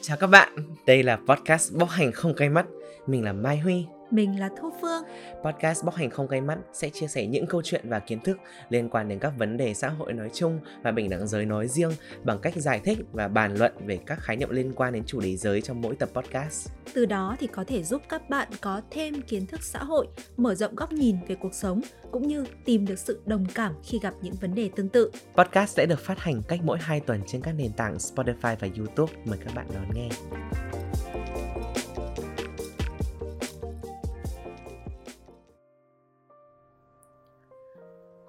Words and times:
Chào 0.00 0.16
các 0.16 0.26
bạn, 0.26 0.48
đây 0.86 1.02
là 1.02 1.18
podcast 1.28 1.72
Bóc 1.74 1.88
Hành 1.88 2.12
Không 2.12 2.34
Cay 2.34 2.48
Mắt. 2.48 2.66
Mình 3.06 3.24
là 3.24 3.32
Mai 3.32 3.58
Huy. 3.58 3.86
Mình 4.10 4.40
là 4.40 4.48
Thu 4.60 4.72
Phương. 4.80 5.02
Podcast 5.44 5.84
Bóc 5.84 5.94
Hành 5.94 6.10
Không 6.10 6.28
Cay 6.28 6.40
Mắt 6.40 6.58
sẽ 6.72 6.90
chia 6.90 7.06
sẻ 7.06 7.26
những 7.26 7.46
câu 7.46 7.62
chuyện 7.64 7.88
và 7.88 7.98
kiến 7.98 8.20
thức 8.20 8.38
liên 8.68 8.88
quan 8.88 9.08
đến 9.08 9.18
các 9.18 9.32
vấn 9.38 9.56
đề 9.56 9.74
xã 9.74 9.88
hội 9.88 10.12
nói 10.12 10.30
chung 10.32 10.60
và 10.82 10.90
bình 10.90 11.10
đẳng 11.10 11.28
giới 11.28 11.46
nói 11.46 11.68
riêng 11.68 11.92
bằng 12.24 12.38
cách 12.38 12.54
giải 12.56 12.80
thích 12.84 12.98
và 13.12 13.28
bàn 13.28 13.56
luận 13.56 13.72
về 13.86 13.98
các 14.06 14.18
khái 14.20 14.36
niệm 14.36 14.50
liên 14.50 14.72
quan 14.76 14.92
đến 14.92 15.02
chủ 15.06 15.20
đề 15.20 15.36
giới 15.36 15.62
trong 15.62 15.80
mỗi 15.80 15.96
tập 15.96 16.08
podcast. 16.12 16.68
Từ 16.94 17.06
đó 17.06 17.36
thì 17.38 17.46
có 17.46 17.64
thể 17.64 17.82
giúp 17.82 18.02
các 18.08 18.30
bạn 18.30 18.48
có 18.60 18.80
thêm 18.90 19.22
kiến 19.22 19.46
thức 19.46 19.62
xã 19.62 19.78
hội, 19.78 20.06
mở 20.36 20.54
rộng 20.54 20.74
góc 20.74 20.92
nhìn 20.92 21.16
về 21.28 21.34
cuộc 21.34 21.54
sống 21.54 21.80
cũng 22.10 22.28
như 22.28 22.44
tìm 22.64 22.86
được 22.86 22.98
sự 22.98 23.22
đồng 23.26 23.46
cảm 23.54 23.74
khi 23.84 23.98
gặp 24.02 24.14
những 24.22 24.34
vấn 24.40 24.54
đề 24.54 24.70
tương 24.76 24.88
tự. 24.88 25.10
Podcast 25.36 25.76
sẽ 25.76 25.86
được 25.86 26.00
phát 26.00 26.18
hành 26.18 26.42
cách 26.48 26.60
mỗi 26.64 26.78
2 26.80 27.00
tuần 27.00 27.20
trên 27.26 27.40
các 27.42 27.52
nền 27.52 27.72
tảng 27.72 27.96
Spotify 27.96 28.56
và 28.60 28.68
YouTube. 28.76 29.12
Mời 29.24 29.38
các 29.44 29.54
bạn 29.54 29.66
đón 29.74 29.94
nghe. 29.94 30.08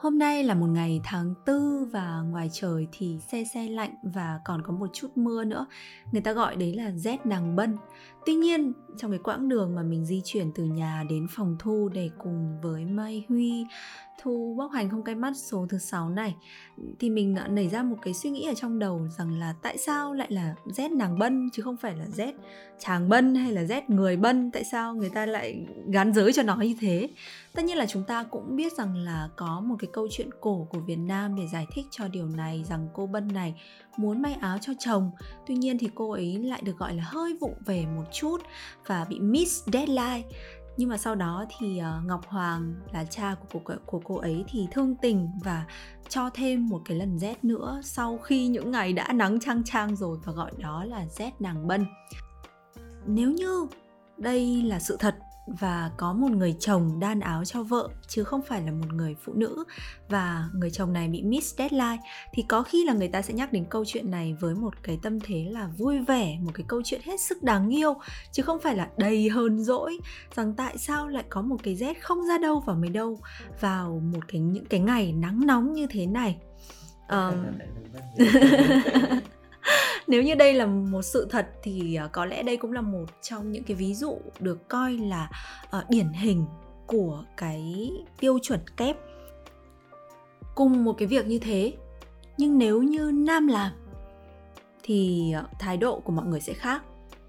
Hôm 0.08 0.20
nay 0.20 0.44
là 0.44 0.54
một 0.54 0.66
ngày 0.66 1.02
tháng 1.04 1.34
tư 1.46 1.88
và 1.92 2.22
ngoài 2.22 2.50
trời 2.54 2.88
thì 2.92 3.18
xe 3.20 3.44
xe 3.44 3.68
lạnh 3.70 3.96
và 4.04 4.40
còn 4.46 4.62
có 4.64 4.74
một 4.74 4.88
chút 4.94 5.08
mưa 5.16 5.44
nữa. 5.44 5.66
Người 6.12 6.22
ta 6.22 6.32
gọi 6.32 6.56
đấy 6.56 6.74
là 6.74 6.92
rét 6.92 7.26
nàng 7.26 7.56
bân. 7.56 7.78
Tuy 8.28 8.36
nhiên, 8.36 8.74
trong 8.98 9.12
cái 9.12 9.20
quãng 9.24 9.50
đường 9.50 9.76
mà 9.76 9.84
mình 9.84 10.06
di 10.06 10.22
chuyển 10.26 10.52
từ 10.52 10.64
nhà 10.64 11.04
đến 11.10 11.28
phòng 11.30 11.56
thu 11.60 11.90
để 11.94 12.10
cùng 12.18 12.62
với 12.62 12.86
Mai 12.86 13.26
Huy 13.30 13.66
thu 14.22 14.56
bóc 14.58 14.72
hành 14.72 14.90
không 14.90 15.04
cái 15.04 15.16
mắt 15.16 15.34
số 15.36 15.66
thứ 15.70 15.78
sáu 15.78 16.10
này 16.10 16.36
thì 17.00 17.10
mình 17.10 17.36
nảy 17.50 17.70
ra 17.70 17.84
một 17.84 17.96
cái 18.02 18.14
suy 18.14 18.30
nghĩ 18.30 18.48
ở 18.48 18.54
trong 18.54 18.80
đầu 18.80 19.08
rằng 19.18 19.40
là 19.40 19.54
tại 19.62 19.78
sao 19.78 20.14
lại 20.14 20.32
là 20.32 20.56
rét 20.66 20.92
nàng 20.92 21.20
bân 21.20 21.50
chứ 21.54 21.62
không 21.62 21.78
phải 21.78 21.96
là 21.96 22.06
rét 22.06 22.34
chàng 22.80 23.10
bân 23.10 23.36
hay 23.36 23.52
là 23.52 23.64
rét 23.64 23.90
người 23.90 24.18
bân? 24.18 24.52
Tại 24.52 24.64
sao 24.64 24.96
người 24.96 25.10
ta 25.10 25.26
lại 25.26 25.66
gắn 25.88 26.14
giới 26.14 26.34
cho 26.34 26.44
nó 26.44 26.56
như 26.56 26.76
thế? 26.80 27.10
Tất 27.54 27.66
nhiên 27.66 27.78
là 27.78 27.86
chúng 27.86 28.04
ta 28.04 28.24
cũng 28.24 28.56
biết 28.56 28.74
rằng 28.74 28.96
là 28.96 29.30
có 29.36 29.62
một 29.62 29.76
cái 29.80 29.90
câu 29.94 30.08
chuyện 30.12 30.30
cổ 30.42 30.68
của 30.70 30.80
Việt 30.80 31.00
Nam 31.00 31.36
để 31.36 31.48
giải 31.54 31.66
thích 31.74 31.86
cho 31.92 32.08
điều 32.08 32.28
này 32.28 32.64
rằng 32.70 32.88
cô 32.94 33.08
bân 33.08 33.28
này 33.28 33.62
muốn 33.98 34.22
may 34.22 34.34
áo 34.34 34.58
cho 34.62 34.74
chồng. 34.80 35.12
Tuy 35.48 35.56
nhiên 35.56 35.78
thì 35.78 35.90
cô 35.96 36.12
ấy 36.12 36.38
lại 36.44 36.62
được 36.64 36.78
gọi 36.78 36.96
là 36.96 37.04
hơi 37.06 37.38
vụng 37.42 37.56
về 37.66 37.86
một 37.96 38.04
chút 38.20 38.42
và 38.88 39.06
bị 39.10 39.20
miss 39.20 39.64
deadline. 39.74 40.24
Nhưng 40.78 40.90
mà 40.90 40.98
sau 40.98 41.16
đó 41.16 41.46
thì 41.60 41.78
ờ, 41.78 42.02
Ngọc 42.06 42.28
Hoàng 42.28 42.76
là 42.94 43.06
cha 43.06 43.36
của 43.40 43.60
cô, 43.64 43.74
của 43.86 44.02
cô 44.04 44.16
ấy 44.18 44.44
thì 44.50 44.68
thương 44.72 44.96
tình 44.96 45.30
và 45.44 45.66
cho 46.10 46.30
thêm 46.34 46.68
một 46.68 46.82
cái 46.86 46.98
lần 46.98 47.20
rét 47.20 47.44
nữa 47.44 47.82
sau 47.84 48.18
khi 48.18 48.48
những 48.48 48.72
ngày 48.72 48.94
đã 48.94 49.14
nắng 49.14 49.40
trang 49.40 49.64
trang 49.64 49.96
rồi 49.96 50.18
và 50.26 50.34
gọi 50.34 50.52
đó 50.58 50.84
là 50.84 51.06
rét 51.06 51.32
nàng 51.40 51.68
bân. 51.68 51.86
Nếu 53.06 53.32
như 53.32 53.68
đây 54.18 54.62
là 54.62 54.80
sự 54.80 54.98
thật 55.00 55.16
và 55.48 55.92
có 55.98 56.14
một 56.14 56.32
người 56.32 56.56
chồng 56.60 57.00
đan 57.00 57.20
áo 57.20 57.46
cho 57.46 57.64
vợ 57.64 57.90
chứ 58.08 58.24
không 58.24 58.42
phải 58.42 58.62
là 58.62 58.72
một 58.72 58.94
người 58.94 59.16
phụ 59.24 59.34
nữ. 59.34 59.64
Và 60.10 60.50
người 60.54 60.72
chồng 60.72 60.94
này 60.94 61.08
bị 61.08 61.24
miss 61.24 61.56
deadline. 61.58 61.98
Thì 62.34 62.44
có 62.48 62.64
khi 62.64 62.86
là 62.86 62.94
người 62.94 63.08
ta 63.08 63.22
sẽ 63.22 63.34
nhắc 63.34 63.54
đến 63.54 63.66
câu 63.70 63.86
chuyện 63.86 64.12
này 64.12 64.36
với 64.40 64.56
một 64.56 64.74
cái 64.84 65.00
tâm 65.02 65.20
thế 65.20 65.48
là 65.50 65.70
vui 65.78 66.00
vẻ 66.00 66.38
một 66.42 66.52
cái 66.54 66.66
câu 66.68 66.82
chuyện 66.86 67.02
hết 67.04 67.22
sức 67.22 67.44
đáng 67.44 67.70
yêu. 67.70 67.96
Chứ 68.32 68.44
không 68.44 68.60
phải 68.60 68.76
là 68.76 68.90
đầy 68.98 69.30
hờn 69.30 69.64
dỗi. 69.64 70.00
Rằng 70.36 70.54
tại 70.54 70.78
sao 70.78 71.08
lại 71.08 71.24
có 71.30 71.42
một 71.42 71.58
cái 71.64 71.76
rét 71.76 72.04
không 72.04 72.28
ra 72.28 72.38
đâu 72.38 72.60
vào 72.60 72.76
mấy 72.76 72.90
đâu 72.90 73.20
vào 73.62 74.02
một 74.14 74.28
cái 74.28 74.42
những 74.42 74.66
cái 74.66 74.80
ngày 74.80 75.12
nắng 75.12 75.46
nóng 75.46 75.74
như 75.74 75.88
thế 75.88 76.06
này? 76.06 76.38
Um, 77.10 77.46
nếu 80.08 80.24
như 80.24 80.36
đây 80.36 80.54
là 80.54 80.66
một 80.66 81.02
sự 81.02 81.28
thật 81.30 81.48
thì 81.64 81.96
à, 81.96 82.08
có 82.08 82.26
lẽ 82.26 82.44
đây 82.44 82.58
cũng 82.58 82.72
là 82.72 82.82
một 82.82 83.06
trong 83.22 83.52
những 83.52 83.64
cái 83.64 83.76
ví 83.76 83.94
dụ 83.94 84.18
được 84.40 84.68
coi 84.68 84.94
là 84.94 85.30
uh, 85.78 85.90
điển 85.90 86.10
hình 86.10 86.46
của 86.88 87.24
cái 87.38 87.92
tiêu 88.20 88.40
chuẩn 88.42 88.60
kép. 88.78 88.98
Cùng 90.56 90.84
một 90.84 90.96
cái 90.98 91.08
việc 91.08 91.28
như 91.28 91.40
thế 91.40 91.74
nhưng 92.38 92.58
nếu 92.58 92.82
như 92.82 93.12
nam 93.14 93.48
làm 93.48 93.72
thì 94.84 95.32
ờ, 95.32 95.46
thái 95.60 95.78
độ 95.78 96.00
của 96.00 96.12
mọi 96.12 96.26
người 96.26 96.42
sẽ 96.42 96.54
khác. 96.54 96.84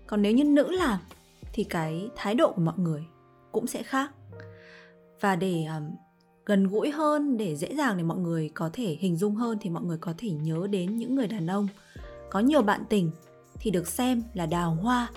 Còn 0.07 0.23
nếu 0.23 0.33
như 0.33 0.45
nữ 0.45 0.71
làm 0.71 0.99
thì 1.53 1.65
cái 1.65 2.09
thái 2.17 2.35
độ 2.35 2.53
của 2.53 2.61
mọi 2.61 2.79
người 2.79 3.05
cũng 3.53 3.67
sẽ 3.67 3.83
khác. 3.83 4.11
Và 5.21 5.37
để 5.37 5.65
um, 5.77 5.91
gần 6.45 6.69
gũi 6.69 6.91
hơn 6.91 7.37
để 7.37 7.57
dễ 7.57 7.75
dàng 7.75 7.97
để 7.97 8.03
mọi 8.03 8.19
người 8.19 8.51
có 8.55 8.71
thể 8.73 8.97
hình 9.01 9.17
dung 9.17 9.35
hơn 9.35 9.59
thì 9.61 9.71
mọi 9.71 9.83
người 9.85 9.99
có 9.99 10.15
thể 10.19 10.31
nhớ 10.31 10.67
đến 10.71 10.97
những 10.97 11.15
người 11.15 11.27
đàn 11.27 11.47
ông 11.47 11.69
có 12.31 12.41
nhiều 12.41 12.63
bạn 12.63 12.85
tình 12.89 13.11
thì 13.61 13.71
được 13.71 13.89
xem 13.89 14.23
là 14.35 14.47
đào 14.47 14.75
hoa, 14.75 15.09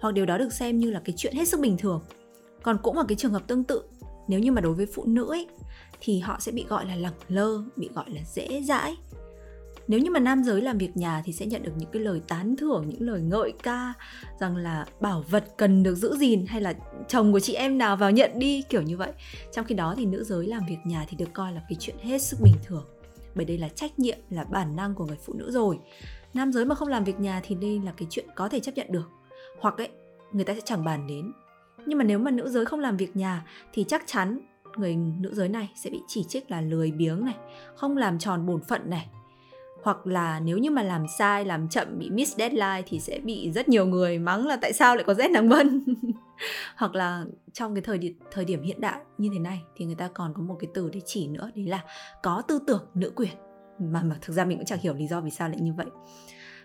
hoặc 0.00 0.14
điều 0.14 0.26
đó 0.26 0.38
được 0.38 0.52
xem 0.52 0.78
như 0.78 0.90
là 0.90 1.00
cái 1.04 1.14
chuyện 1.16 1.34
hết 1.34 1.48
sức 1.48 1.60
bình 1.60 1.76
thường. 1.78 2.02
Còn 2.62 2.78
cũng 2.82 2.96
ở 2.96 3.04
cái 3.08 3.16
trường 3.16 3.32
hợp 3.32 3.46
tương 3.46 3.64
tự, 3.64 3.82
nếu 4.28 4.40
như 4.40 4.52
mà 4.52 4.60
đối 4.60 4.74
với 4.74 4.86
phụ 4.86 5.04
nữ 5.06 5.28
ấy, 5.30 5.46
thì 6.00 6.18
họ 6.18 6.36
sẽ 6.40 6.52
bị 6.52 6.64
gọi 6.68 6.86
là 6.86 6.94
lẳng 6.94 7.14
lơ, 7.28 7.62
bị 7.76 7.88
gọi 7.94 8.10
là 8.10 8.20
dễ 8.34 8.62
dãi. 8.62 8.96
Nếu 9.88 10.00
như 10.00 10.10
mà 10.10 10.20
nam 10.20 10.44
giới 10.44 10.62
làm 10.62 10.78
việc 10.78 10.96
nhà 10.96 11.22
thì 11.24 11.32
sẽ 11.32 11.46
nhận 11.46 11.62
được 11.62 11.72
những 11.76 11.90
cái 11.92 12.02
lời 12.02 12.20
tán 12.28 12.56
thưởng, 12.56 12.84
những 12.88 13.02
lời 13.02 13.20
ngợi 13.20 13.52
ca 13.62 13.92
rằng 14.40 14.56
là 14.56 14.86
bảo 15.00 15.24
vật 15.30 15.44
cần 15.56 15.82
được 15.82 15.94
giữ 15.94 16.16
gìn 16.16 16.46
hay 16.46 16.60
là 16.60 16.74
chồng 17.08 17.32
của 17.32 17.40
chị 17.40 17.54
em 17.54 17.78
nào 17.78 17.96
vào 17.96 18.10
nhận 18.10 18.30
đi, 18.38 18.62
kiểu 18.62 18.82
như 18.82 18.96
vậy. 18.96 19.12
Trong 19.52 19.64
khi 19.64 19.74
đó 19.74 19.94
thì 19.96 20.06
nữ 20.06 20.24
giới 20.24 20.46
làm 20.46 20.66
việc 20.68 20.78
nhà 20.84 21.06
thì 21.08 21.16
được 21.16 21.32
coi 21.32 21.52
là 21.52 21.60
cái 21.68 21.76
chuyện 21.80 21.96
hết 22.02 22.22
sức 22.22 22.38
bình 22.42 22.56
thường. 22.64 22.84
Bởi 23.34 23.44
đây 23.44 23.58
là 23.58 23.68
trách 23.68 23.98
nhiệm, 23.98 24.18
là 24.30 24.44
bản 24.44 24.76
năng 24.76 24.94
của 24.94 25.06
người 25.06 25.18
phụ 25.24 25.32
nữ 25.32 25.50
rồi 25.50 25.78
nam 26.34 26.52
giới 26.52 26.64
mà 26.64 26.74
không 26.74 26.88
làm 26.88 27.04
việc 27.04 27.20
nhà 27.20 27.40
thì 27.44 27.54
đây 27.54 27.80
là 27.84 27.92
cái 27.96 28.06
chuyện 28.10 28.26
có 28.34 28.48
thể 28.48 28.60
chấp 28.60 28.72
nhận 28.74 28.86
được. 28.90 29.08
Hoặc 29.60 29.76
ấy, 29.78 29.88
người 30.32 30.44
ta 30.44 30.54
sẽ 30.54 30.60
chẳng 30.64 30.84
bàn 30.84 31.06
đến. 31.06 31.32
Nhưng 31.86 31.98
mà 31.98 32.04
nếu 32.04 32.18
mà 32.18 32.30
nữ 32.30 32.48
giới 32.48 32.64
không 32.64 32.80
làm 32.80 32.96
việc 32.96 33.16
nhà, 33.16 33.46
thì 33.72 33.84
chắc 33.88 34.02
chắn 34.06 34.40
người 34.76 34.96
nữ 34.96 35.34
giới 35.34 35.48
này 35.48 35.70
sẽ 35.76 35.90
bị 35.90 36.00
chỉ 36.08 36.24
trích 36.28 36.50
là 36.50 36.60
lười 36.60 36.90
biếng 36.90 37.24
này, 37.24 37.34
không 37.74 37.96
làm 37.96 38.18
tròn 38.18 38.46
bổn 38.46 38.60
phận 38.62 38.90
này. 38.90 39.08
Hoặc 39.82 40.06
là 40.06 40.40
nếu 40.40 40.58
như 40.58 40.70
mà 40.70 40.82
làm 40.82 41.06
sai, 41.18 41.44
làm 41.44 41.68
chậm, 41.68 41.98
bị 41.98 42.10
miss 42.10 42.36
deadline 42.36 42.82
thì 42.86 43.00
sẽ 43.00 43.18
bị 43.18 43.50
rất 43.50 43.68
nhiều 43.68 43.86
người 43.86 44.18
mắng 44.18 44.46
là 44.46 44.56
tại 44.56 44.72
sao 44.72 44.96
lại 44.96 45.04
có 45.04 45.14
rét 45.14 45.30
nắng 45.30 45.48
vân. 45.48 45.84
hoặc 46.76 46.94
là 46.94 47.24
trong 47.52 47.74
cái 47.74 47.82
thời 47.82 47.98
điểm 47.98 48.18
thời 48.30 48.44
điểm 48.44 48.62
hiện 48.62 48.80
đại 48.80 49.00
như 49.18 49.30
thế 49.32 49.38
này 49.38 49.62
thì 49.76 49.84
người 49.84 49.94
ta 49.94 50.08
còn 50.14 50.34
có 50.34 50.42
một 50.42 50.56
cái 50.60 50.70
từ 50.74 50.90
để 50.92 51.00
chỉ 51.06 51.26
nữa, 51.26 51.50
đấy 51.54 51.66
là 51.66 51.84
có 52.22 52.42
tư 52.48 52.58
tưởng 52.66 52.86
nữ 52.94 53.12
quyền 53.16 53.47
mà 53.78 54.02
mà 54.02 54.18
thực 54.20 54.32
ra 54.32 54.44
mình 54.44 54.58
cũng 54.58 54.64
chẳng 54.64 54.78
hiểu 54.78 54.94
lý 54.94 55.06
do 55.06 55.20
vì 55.20 55.30
sao 55.30 55.48
lại 55.48 55.60
như 55.60 55.72
vậy 55.72 55.86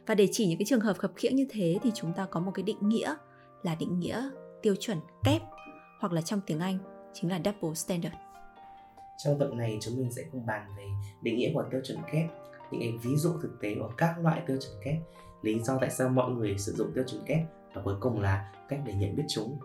và 0.06 0.16
để 0.16 0.28
chỉ 0.32 0.48
những 0.48 0.58
cái 0.58 0.66
trường 0.66 0.80
hợp 0.80 0.98
khập 0.98 1.12
khiễng 1.16 1.36
như 1.36 1.48
thế 1.50 1.80
thì 1.84 1.92
chúng 1.96 2.14
ta 2.14 2.26
có 2.26 2.40
một 2.40 2.52
cái 2.54 2.64
định 2.64 2.90
nghĩa 2.90 3.16
là 3.64 3.76
định 3.76 4.00
nghĩa 4.00 4.30
tiêu 4.62 4.76
chuẩn 4.80 4.98
kép 5.24 5.42
hoặc 6.00 6.14
là 6.14 6.22
trong 6.22 6.42
tiếng 6.46 6.60
Anh 6.60 6.78
chính 7.14 7.32
là 7.32 7.42
double 7.46 7.74
standard. 7.76 8.16
Trong 9.24 9.40
tập 9.40 9.50
này 9.54 9.78
chúng 9.82 9.98
mình 9.98 10.12
sẽ 10.12 10.24
cùng 10.32 10.46
bàn 10.46 10.68
về 10.78 10.84
định 11.22 11.38
nghĩa 11.38 11.52
của 11.54 11.64
tiêu 11.72 11.82
chuẩn 11.84 11.98
kép, 12.12 12.30
những 12.72 12.82
cái 12.82 12.94
ví 13.04 13.16
dụ 13.16 13.32
thực 13.42 13.58
tế 13.62 13.76
của 13.80 13.92
các 13.98 14.20
loại 14.20 14.42
tiêu 14.48 14.58
chuẩn 14.62 14.74
kép, 14.86 14.96
lý 15.42 15.60
do 15.60 15.78
tại 15.82 15.90
sao 15.90 16.10
mọi 16.10 16.32
người 16.32 16.58
sử 16.58 16.72
dụng 16.72 16.92
tiêu 16.96 17.04
chuẩn 17.08 17.26
kép 17.26 17.40
và 17.74 17.82
cuối 17.82 17.96
cùng 18.00 18.22
là 18.22 18.54
cách 18.70 18.80
để 18.86 18.94
nhận 18.94 19.16
biết 19.16 19.24
chúng. 19.30 19.60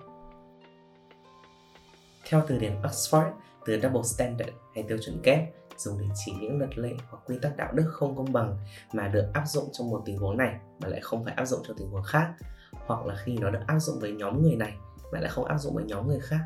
Theo 2.29 2.43
từ 2.49 2.59
điển 2.59 2.83
Oxford, 2.83 3.33
từ 3.67 3.81
double 3.83 4.03
standard 4.03 4.51
hay 4.75 4.85
tiêu 4.89 4.99
chuẩn 5.07 5.21
kép 5.23 5.53
dùng 5.79 5.99
để 6.01 6.07
chỉ 6.15 6.33
những 6.41 6.59
luật 6.59 6.79
lệ 6.79 6.95
hoặc 7.11 7.19
quy 7.27 7.39
tắc 7.43 7.57
đạo 7.57 7.73
đức 7.73 7.91
không 7.93 8.17
công 8.17 8.33
bằng 8.33 8.59
mà 8.93 9.09
được 9.09 9.31
áp 9.33 9.45
dụng 9.47 9.69
trong 9.73 9.91
một 9.91 10.03
tình 10.05 10.19
huống 10.19 10.37
này 10.37 10.55
mà 10.81 10.89
lại 10.89 11.01
không 11.01 11.25
phải 11.25 11.35
áp 11.35 11.45
dụng 11.45 11.61
cho 11.69 11.75
tình 11.79 11.91
huống 11.91 12.03
khác 12.03 12.33
hoặc 12.73 13.07
là 13.07 13.15
khi 13.25 13.39
nó 13.39 13.51
được 13.51 13.61
áp 13.67 13.79
dụng 13.79 14.01
với 14.01 14.13
nhóm 14.13 14.43
người 14.43 14.57
này 14.57 14.75
mà 15.13 15.21
lại 15.21 15.31
không 15.31 15.45
áp 15.45 15.59
dụng 15.59 15.75
với 15.75 15.85
nhóm 15.85 16.09
người 16.09 16.21
khác 16.21 16.41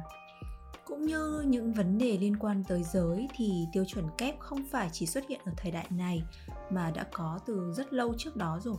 cũng 0.93 1.07
như 1.07 1.43
những 1.47 1.73
vấn 1.73 1.99
đề 1.99 2.19
liên 2.19 2.37
quan 2.37 2.65
tới 2.69 2.83
giới 2.83 3.29
thì 3.37 3.67
tiêu 3.73 3.85
chuẩn 3.85 4.05
kép 4.19 4.41
không 4.41 4.65
phải 4.71 4.89
chỉ 4.93 5.07
xuất 5.07 5.25
hiện 5.29 5.41
ở 5.45 5.53
thời 5.57 5.73
đại 5.73 5.87
này 5.91 6.23
mà 6.71 6.91
đã 6.91 7.07
có 7.13 7.39
từ 7.47 7.73
rất 7.73 7.93
lâu 7.93 8.15
trước 8.19 8.37
đó 8.37 8.59
rồi. 8.63 8.77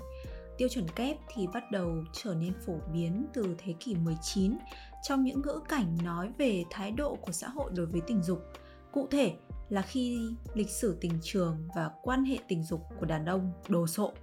Tiêu 0.58 0.68
chuẩn 0.70 0.88
kép 0.88 1.18
thì 1.34 1.48
bắt 1.54 1.64
đầu 1.72 1.90
trở 2.14 2.34
nên 2.34 2.54
phổ 2.66 2.74
biến 2.94 3.26
từ 3.34 3.56
thế 3.58 3.74
kỷ 3.80 3.96
19 3.96 4.58
trong 5.04 5.24
những 5.24 5.42
ngữ 5.42 5.60
cảnh 5.70 5.98
nói 6.04 6.32
về 6.38 6.64
thái 6.70 6.92
độ 6.92 7.16
của 7.22 7.32
xã 7.32 7.48
hội 7.48 7.72
đối 7.76 7.86
với 7.86 8.02
tình 8.08 8.24
dục. 8.24 8.40
Cụ 8.92 9.08
thể 9.12 9.34
là 9.70 9.82
khi 9.82 10.30
lịch 10.54 10.70
sử 10.70 10.98
tình 11.02 11.20
trường 11.22 11.68
và 11.76 11.92
quan 12.02 12.24
hệ 12.24 12.38
tình 12.48 12.64
dục 12.64 12.82
của 13.00 13.06
đàn 13.06 13.26
ông 13.26 13.52
đồ 13.68 13.88
sộ 13.88 14.14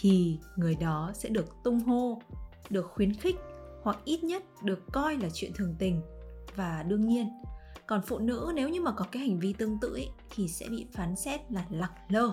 thì 0.00 0.38
người 0.56 0.74
đó 0.74 1.12
sẽ 1.14 1.28
được 1.28 1.46
tung 1.64 1.80
hô, 1.80 2.22
được 2.70 2.86
khuyến 2.90 3.14
khích 3.14 3.36
hoặc 3.82 3.98
ít 4.04 4.24
nhất 4.24 4.42
được 4.64 4.78
coi 4.92 5.16
là 5.16 5.28
chuyện 5.34 5.52
thường 5.54 5.74
tình. 5.78 6.02
Và 6.56 6.82
đương 6.82 7.06
nhiên 7.06 7.28
còn 7.86 8.02
phụ 8.02 8.18
nữ 8.18 8.52
nếu 8.54 8.68
như 8.68 8.80
mà 8.80 8.92
có 8.92 9.04
cái 9.12 9.22
hành 9.22 9.38
vi 9.38 9.52
tương 9.52 9.78
tự 9.80 9.92
ấy, 9.92 10.08
thì 10.34 10.48
sẽ 10.48 10.68
bị 10.68 10.86
phán 10.92 11.16
xét 11.16 11.52
là 11.52 11.66
lặc 11.70 11.92
lơ. 12.08 12.30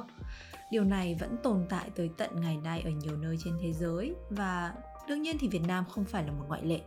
Điều 0.71 0.83
này 0.83 1.15
vẫn 1.19 1.35
tồn 1.43 1.65
tại 1.69 1.89
tới 1.95 2.09
tận 2.17 2.41
ngày 2.41 2.57
nay 2.57 2.81
ở 2.81 2.89
nhiều 2.89 3.17
nơi 3.17 3.37
trên 3.43 3.57
thế 3.61 3.73
giới 3.73 4.15
và 4.29 4.73
đương 5.07 5.21
nhiên 5.21 5.37
thì 5.39 5.47
Việt 5.47 5.61
Nam 5.67 5.85
không 5.85 6.05
phải 6.05 6.23
là 6.23 6.31
một 6.31 6.45
ngoại 6.47 6.65
lệ. 6.65 6.81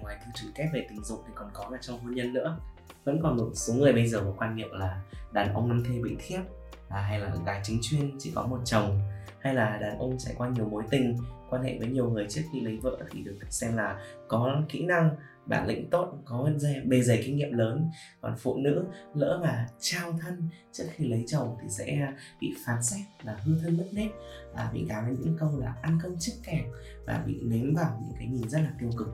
Ngoài 0.00 0.16
tiêu 0.20 0.32
chuẩn 0.34 0.52
kép 0.52 0.68
về 0.74 0.86
tình 0.90 1.04
dục 1.04 1.24
thì 1.26 1.32
còn 1.34 1.50
có 1.54 1.68
là 1.70 1.78
trong 1.80 2.00
hôn 2.00 2.14
nhân 2.14 2.32
nữa 2.32 2.58
vẫn 3.04 3.22
còn 3.22 3.36
một 3.36 3.50
số 3.54 3.74
người 3.74 3.92
bây 3.92 4.06
giờ 4.06 4.20
có 4.20 4.34
quan 4.38 4.56
niệm 4.56 4.68
là 4.72 5.02
đàn 5.32 5.54
ông 5.54 5.68
năm 5.68 5.82
thê 5.88 6.02
bị 6.02 6.16
thiếp 6.18 6.40
à, 6.88 7.00
hay 7.00 7.20
là 7.20 7.32
gái 7.46 7.60
chính 7.64 7.78
chuyên 7.82 8.10
chỉ 8.18 8.32
có 8.34 8.46
một 8.46 8.58
chồng 8.64 9.00
hay 9.38 9.54
là 9.54 9.78
đàn 9.80 9.98
ông 9.98 10.18
trải 10.18 10.34
qua 10.38 10.48
nhiều 10.48 10.68
mối 10.68 10.82
tình 10.90 11.16
quan 11.50 11.62
hệ 11.62 11.78
với 11.78 11.88
nhiều 11.88 12.10
người 12.10 12.26
trước 12.28 12.42
khi 12.52 12.60
lấy 12.60 12.76
vợ 12.76 12.98
thì 13.10 13.22
được 13.22 13.38
xem 13.50 13.76
là 13.76 14.00
có 14.28 14.62
kỹ 14.68 14.84
năng 14.84 15.16
bản 15.46 15.66
lĩnh 15.66 15.90
tốt 15.90 16.12
có 16.24 16.50
bề 16.86 17.00
dày 17.00 17.22
kinh 17.26 17.36
nghiệm 17.36 17.52
lớn. 17.52 17.90
Còn 18.20 18.34
phụ 18.38 18.56
nữ 18.56 18.84
lỡ 19.14 19.40
mà 19.42 19.66
trao 19.80 20.12
thân 20.20 20.48
trước 20.72 20.84
khi 20.94 21.08
lấy 21.08 21.24
chồng 21.26 21.56
thì 21.62 21.68
sẽ 21.68 22.12
bị 22.40 22.54
phán 22.66 22.82
xét 22.82 23.00
là 23.22 23.36
hư 23.44 23.58
thân 23.62 23.76
mất 23.76 23.86
nết. 23.92 24.10
Và 24.54 24.70
bị 24.74 24.84
cáo 24.88 25.02
lên 25.06 25.16
những 25.20 25.36
câu 25.38 25.58
là 25.58 25.74
ăn 25.82 25.98
cơm 26.02 26.16
trước 26.18 26.32
kèm 26.44 26.64
và 27.06 27.22
bị 27.26 27.40
nếm 27.42 27.74
vào 27.74 28.02
những 28.04 28.16
cái 28.18 28.26
nhìn 28.26 28.48
rất 28.48 28.60
là 28.60 28.70
tiêu 28.80 28.90
cực 28.98 29.08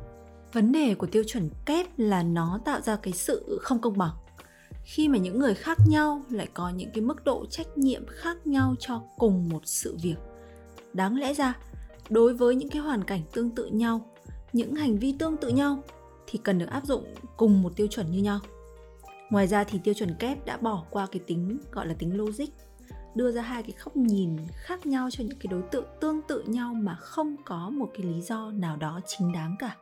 vấn 0.52 0.72
đề 0.72 0.94
của 0.94 1.06
tiêu 1.06 1.22
chuẩn 1.26 1.50
kép 1.66 1.86
là 1.96 2.22
nó 2.22 2.60
tạo 2.64 2.80
ra 2.80 2.96
cái 2.96 3.12
sự 3.12 3.58
không 3.62 3.80
công 3.80 3.98
bằng. 3.98 4.14
Khi 4.84 5.08
mà 5.08 5.18
những 5.18 5.38
người 5.38 5.54
khác 5.54 5.78
nhau 5.88 6.22
lại 6.30 6.48
có 6.54 6.70
những 6.70 6.90
cái 6.94 7.04
mức 7.04 7.24
độ 7.24 7.46
trách 7.46 7.78
nhiệm 7.78 8.02
khác 8.08 8.46
nhau 8.46 8.74
cho 8.78 9.02
cùng 9.18 9.48
một 9.48 9.60
sự 9.64 9.96
việc. 10.02 10.16
Đáng 10.92 11.16
lẽ 11.16 11.34
ra, 11.34 11.54
đối 12.10 12.34
với 12.34 12.54
những 12.54 12.70
cái 12.70 12.82
hoàn 12.82 13.04
cảnh 13.04 13.22
tương 13.32 13.50
tự 13.50 13.66
nhau, 13.66 14.10
những 14.52 14.74
hành 14.74 14.98
vi 14.98 15.14
tương 15.18 15.36
tự 15.36 15.48
nhau 15.48 15.82
thì 16.26 16.38
cần 16.42 16.58
được 16.58 16.68
áp 16.68 16.86
dụng 16.86 17.14
cùng 17.36 17.62
một 17.62 17.76
tiêu 17.76 17.86
chuẩn 17.86 18.10
như 18.10 18.22
nhau. 18.22 18.40
Ngoài 19.30 19.46
ra 19.46 19.64
thì 19.64 19.78
tiêu 19.84 19.94
chuẩn 19.94 20.14
kép 20.14 20.46
đã 20.46 20.56
bỏ 20.56 20.84
qua 20.90 21.06
cái 21.12 21.20
tính, 21.26 21.58
gọi 21.72 21.86
là 21.86 21.94
tính 21.98 22.16
logic, 22.16 22.48
đưa 23.14 23.32
ra 23.32 23.42
hai 23.42 23.62
cái 23.62 23.72
góc 23.84 23.96
nhìn 23.96 24.36
khác 24.52 24.86
nhau 24.86 25.08
cho 25.10 25.24
những 25.24 25.38
cái 25.38 25.46
đối 25.50 25.62
tượng 25.62 25.84
tương 26.00 26.22
tự 26.22 26.42
nhau 26.46 26.74
mà 26.74 26.94
không 26.94 27.36
có 27.44 27.70
một 27.70 27.90
cái 27.94 28.06
lý 28.06 28.20
do 28.20 28.50
nào 28.50 28.76
đó 28.76 29.00
chính 29.06 29.32
đáng 29.32 29.56
cả 29.58 29.76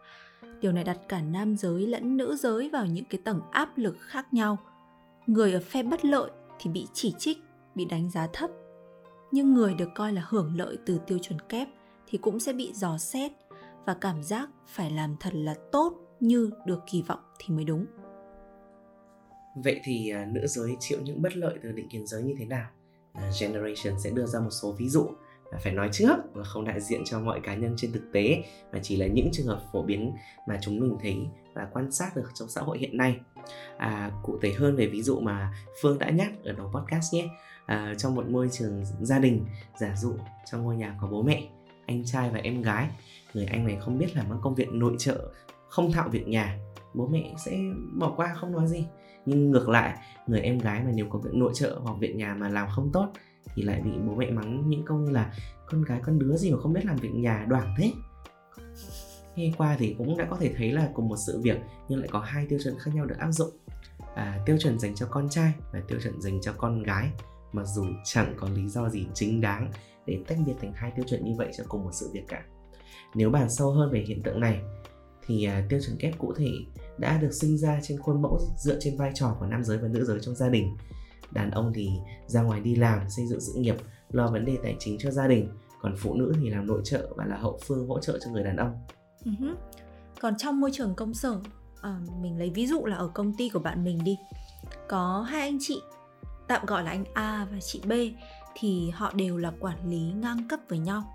điều 0.61 0.73
này 0.73 0.85
đặt 0.85 0.99
cả 1.09 1.21
nam 1.21 1.57
giới 1.57 1.87
lẫn 1.87 2.17
nữ 2.17 2.37
giới 2.37 2.69
vào 2.69 2.87
những 2.87 3.05
cái 3.05 3.21
tầng 3.25 3.41
áp 3.51 3.79
lực 3.79 3.97
khác 4.01 4.35
nhau. 4.35 4.59
Người 5.27 5.53
ở 5.53 5.61
phe 5.61 5.83
bất 5.83 6.05
lợi 6.05 6.31
thì 6.61 6.71
bị 6.71 6.87
chỉ 6.93 7.15
trích, 7.19 7.39
bị 7.75 7.85
đánh 7.85 8.11
giá 8.11 8.29
thấp. 8.33 8.51
Nhưng 9.33 9.55
người 9.55 9.75
được 9.75 9.89
coi 9.95 10.13
là 10.13 10.23
hưởng 10.29 10.57
lợi 10.57 10.79
từ 10.87 11.01
tiêu 11.07 11.19
chuẩn 11.19 11.39
kép 11.49 11.69
thì 12.07 12.19
cũng 12.19 12.41
sẽ 12.41 12.53
bị 12.53 12.73
dò 12.75 12.99
xét 12.99 13.33
và 13.85 13.95
cảm 13.95 14.23
giác 14.23 14.51
phải 14.67 14.91
làm 14.91 15.17
thật 15.21 15.35
là 15.35 15.55
tốt 15.73 15.93
như 16.21 16.51
được 16.67 16.81
kỳ 16.91 17.03
vọng 17.03 17.21
thì 17.39 17.55
mới 17.55 17.65
đúng. 17.65 17.87
Vậy 19.65 19.81
thì 19.85 20.11
à, 20.11 20.27
nữ 20.33 20.47
giới 20.47 20.77
chịu 20.81 20.99
những 21.03 21.23
bất 21.23 21.37
lợi 21.37 21.59
từ 21.63 21.73
định 21.73 21.89
kiến 21.89 22.07
giới 22.07 22.23
như 22.23 22.35
thế 22.39 22.45
nào? 22.45 22.71
À, 23.13 23.31
Generation 23.41 24.01
sẽ 24.05 24.11
đưa 24.11 24.27
ra 24.27 24.41
một 24.41 24.51
số 24.51 24.73
ví 24.73 24.89
dụ 24.89 25.07
phải 25.61 25.73
nói 25.73 25.89
trước 25.93 26.17
và 26.33 26.45
không 26.45 26.65
đại 26.65 26.81
diện 26.81 27.03
cho 27.05 27.21
mọi 27.21 27.41
cá 27.41 27.55
nhân 27.55 27.75
trên 27.77 27.93
thực 27.93 28.13
tế 28.13 28.43
mà 28.73 28.79
chỉ 28.83 28.97
là 28.97 29.07
những 29.07 29.29
trường 29.33 29.47
hợp 29.47 29.63
phổ 29.73 29.83
biến 29.83 30.15
mà 30.49 30.59
chúng 30.63 30.81
mình 30.81 30.97
thấy 31.03 31.17
và 31.55 31.69
quan 31.73 31.93
sát 31.93 32.17
được 32.17 32.31
trong 32.35 32.49
xã 32.49 32.61
hội 32.61 32.79
hiện 32.79 32.97
nay. 32.97 33.17
À, 33.77 34.11
cụ 34.23 34.39
thể 34.43 34.53
hơn 34.53 34.77
về 34.77 34.87
ví 34.87 35.03
dụ 35.03 35.21
mà 35.21 35.55
phương 35.83 35.99
đã 35.99 36.11
nhắc 36.11 36.33
ở 36.45 36.53
đầu 36.53 36.73
podcast 36.75 37.15
nhé. 37.15 37.29
À, 37.67 37.95
trong 37.99 38.15
một 38.15 38.27
môi 38.29 38.49
trường 38.53 38.85
gia 39.01 39.19
đình 39.19 39.47
giả 39.81 39.95
dụ 39.97 40.13
trong 40.51 40.63
ngôi 40.63 40.77
nhà 40.77 40.97
có 41.01 41.09
bố 41.11 41.23
mẹ 41.23 41.49
anh 41.87 42.05
trai 42.05 42.31
và 42.31 42.39
em 42.39 42.63
gái 42.63 42.89
người 43.35 43.45
anh 43.45 43.67
này 43.67 43.77
không 43.81 43.99
biết 43.99 44.17
làm 44.17 44.27
các 44.31 44.39
công 44.43 44.55
việc 44.55 44.69
nội 44.73 44.97
trợ 44.99 45.33
không 45.69 45.93
thạo 45.93 46.09
việc 46.09 46.29
nhà 46.29 46.59
bố 46.95 47.07
mẹ 47.07 47.35
sẽ 47.45 47.59
bỏ 47.99 48.13
qua 48.17 48.35
không 48.35 48.53
nói 48.53 48.67
gì. 48.67 48.87
Nhưng 49.27 49.51
ngược 49.51 49.69
lại 49.69 49.95
người 50.27 50.41
em 50.41 50.59
gái 50.59 50.83
mà 50.85 50.91
nếu 50.95 51.07
có 51.11 51.19
việc 51.19 51.35
nội 51.35 51.53
trợ 51.55 51.79
hoặc 51.83 51.97
việc 51.99 52.17
nhà 52.17 52.35
mà 52.35 52.49
làm 52.49 52.69
không 52.71 52.91
tốt 52.93 53.13
thì 53.55 53.63
lại 53.63 53.81
bị 53.81 53.91
bố 54.07 54.15
mẹ 54.15 54.31
mắng 54.31 54.69
những 54.69 54.85
câu 54.85 54.99
như 54.99 55.11
là 55.11 55.35
con 55.67 55.83
gái 55.83 56.01
con 56.05 56.19
đứa 56.19 56.37
gì 56.37 56.51
mà 56.51 56.59
không 56.59 56.73
biết 56.73 56.85
làm 56.85 56.97
việc 56.97 57.15
nhà 57.15 57.47
đoảng 57.49 57.75
thế? 57.79 57.93
Nghe 59.37 59.53
qua 59.59 59.77
thì 59.79 59.95
cũng 59.99 60.17
đã 60.17 60.27
có 60.31 60.37
thể 60.37 60.55
thấy 60.57 60.73
là 60.73 60.91
cùng 60.95 61.09
một 61.09 61.17
sự 61.27 61.41
việc 61.43 61.59
nhưng 61.89 61.99
lại 61.99 62.09
có 62.13 62.21
hai 62.21 62.47
tiêu 62.47 62.59
chuẩn 62.65 62.79
khác 62.79 62.91
nhau 62.95 63.07
được 63.07 63.19
áp 63.19 63.33
dụng. 63.33 63.51
À, 64.15 64.41
tiêu 64.47 64.57
chuẩn 64.61 64.79
dành 64.79 64.95
cho 64.95 65.07
con 65.11 65.29
trai 65.29 65.53
và 65.73 65.81
tiêu 65.89 65.99
chuẩn 66.03 66.21
dành 66.21 66.41
cho 66.41 66.53
con 66.53 66.83
gái. 66.83 67.11
Mặc 67.53 67.67
dù 67.67 67.85
chẳng 68.05 68.35
có 68.37 68.49
lý 68.49 68.69
do 68.69 68.89
gì 68.89 69.07
chính 69.15 69.41
đáng 69.41 69.71
để 70.07 70.19
tách 70.27 70.39
biệt 70.47 70.55
thành 70.61 70.73
hai 70.75 70.93
tiêu 70.97 71.05
chuẩn 71.09 71.25
như 71.25 71.33
vậy 71.37 71.51
cho 71.57 71.65
cùng 71.69 71.85
một 71.85 71.91
sự 71.93 72.11
việc 72.13 72.25
cả. 72.29 72.45
Nếu 73.15 73.31
bàn 73.31 73.51
sâu 73.51 73.71
hơn 73.71 73.91
về 73.93 74.05
hiện 74.09 74.23
tượng 74.23 74.41
này 74.41 74.61
thì 75.27 75.45
à, 75.45 75.67
tiêu 75.69 75.81
chuẩn 75.87 75.97
kép 75.99 76.19
cụ 76.19 76.33
thể 76.37 76.51
đã 76.99 77.19
được 77.19 77.33
sinh 77.33 77.59
ra 77.59 77.81
trên 77.83 78.01
khuôn 78.01 78.23
mẫu 78.23 78.41
dựa 78.59 78.77
trên 78.81 78.97
vai 78.97 79.11
trò 79.15 79.37
của 79.41 79.47
nam 79.47 79.65
giới 79.65 79.79
và 79.79 79.89
nữ 79.89 80.05
giới 80.05 80.19
trong 80.21 80.35
gia 80.35 80.49
đình 80.49 80.77
đàn 81.33 81.51
ông 81.51 81.73
thì 81.75 81.91
ra 82.27 82.43
ngoài 82.43 82.61
đi 82.61 82.75
làm 82.75 83.11
xây 83.11 83.27
dựng 83.27 83.41
sự 83.41 83.53
nghiệp 83.57 83.77
lo 84.11 84.31
vấn 84.31 84.45
đề 84.45 84.59
tài 84.63 84.77
chính 84.79 84.99
cho 84.99 85.11
gia 85.11 85.29
đình. 85.29 85.49
Còn 85.81 85.95
phụ 85.99 86.15
nữ 86.15 86.35
thì 86.41 86.51
làm 86.51 86.67
nội 86.67 86.81
trợ 86.85 87.09
và 87.17 87.25
là 87.25 87.37
hậu 87.37 87.61
phương 87.67 87.89
hỗ 87.89 88.01
trợ 88.01 88.19
cho 88.25 88.31
người 88.31 88.43
đàn 88.43 88.57
ông. 88.57 88.73
Uh-huh. 89.25 89.55
còn 90.21 90.37
trong 90.37 90.61
môi 90.61 90.71
trường 90.73 90.95
công 90.95 91.15
sở 91.15 91.41
à, 91.83 92.01
mình 92.21 92.39
lấy 92.39 92.51
ví 92.51 92.67
dụ 92.67 92.85
là 92.85 92.97
ở 92.97 93.09
công 93.15 93.37
ty 93.37 93.49
của 93.49 93.59
bạn 93.59 93.85
mình 93.85 94.05
đi. 94.05 94.17
Có 94.89 95.27
hai 95.29 95.41
anh 95.41 95.59
chị 95.61 95.81
tạm 96.49 96.67
gọi 96.67 96.85
là 96.85 96.91
anh 96.91 97.05
A 97.15 97.47
và 97.53 97.61
chị 97.61 97.81
B 97.87 97.93
thì 98.55 98.91
họ 98.91 99.13
đều 99.15 99.37
là 99.37 99.53
quản 99.61 99.91
lý 99.91 100.13
ngang 100.13 100.49
cấp 100.49 100.61
với 100.69 100.79
nhau. 100.79 101.13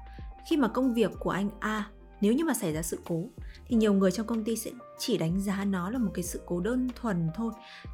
Khi 0.50 0.58
mà 0.58 0.68
công 0.68 0.94
việc 0.94 1.12
của 1.20 1.30
anh 1.30 1.50
A 1.60 1.90
nếu 2.22 2.34
như 2.34 2.46
mà 2.46 2.54
xảy 2.54 2.74
ra 2.74 2.82
sự 2.82 3.00
cố 3.08 3.24
thì 3.68 3.76
nhiều 3.76 3.94
người 3.94 4.12
trong 4.12 4.28
công 4.28 4.44
ty 4.44 4.56
sẽ 4.56 4.72
chỉ 5.02 5.18
đánh 5.18 5.42
giá 5.42 5.66
nó 5.66 5.90
là 5.90 6.00
một 6.00 6.12
cái 6.14 6.24
sự 6.24 6.42
cố 6.46 6.60
đơn 6.60 6.88
thuần 6.96 7.30
thôi, 7.36 7.52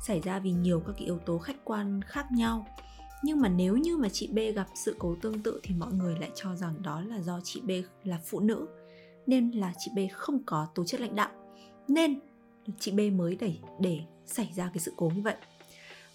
xảy 0.07 0.21
ra 0.21 0.39
vì 0.39 0.51
nhiều 0.51 0.79
các 0.79 0.93
cái 0.97 1.05
yếu 1.05 1.19
tố 1.19 1.37
khách 1.37 1.65
quan 1.65 2.01
khác 2.01 2.25
nhau. 2.31 2.67
Nhưng 3.23 3.41
mà 3.41 3.49
nếu 3.49 3.77
như 3.77 3.97
mà 3.97 4.09
chị 4.09 4.29
B 4.33 4.37
gặp 4.55 4.67
sự 4.85 4.95
cố 4.99 5.15
tương 5.21 5.41
tự 5.41 5.59
thì 5.63 5.75
mọi 5.75 5.93
người 5.93 6.15
lại 6.19 6.31
cho 6.35 6.55
rằng 6.55 6.81
đó 6.81 7.01
là 7.01 7.21
do 7.21 7.39
chị 7.43 7.61
B 7.61 7.71
là 8.03 8.19
phụ 8.25 8.39
nữ, 8.39 8.67
nên 9.27 9.51
là 9.51 9.73
chị 9.77 9.91
B 9.95 9.99
không 10.13 10.43
có 10.45 10.67
tố 10.75 10.83
chất 10.85 11.01
lãnh 11.01 11.15
đạo, 11.15 11.29
nên 11.87 12.19
chị 12.79 12.91
B 12.91 12.99
mới 13.13 13.35
đẩy, 13.35 13.59
để 13.79 13.99
xảy 14.25 14.51
ra 14.55 14.69
cái 14.73 14.79
sự 14.79 14.93
cố 14.95 15.11
như 15.15 15.21
vậy. 15.21 15.35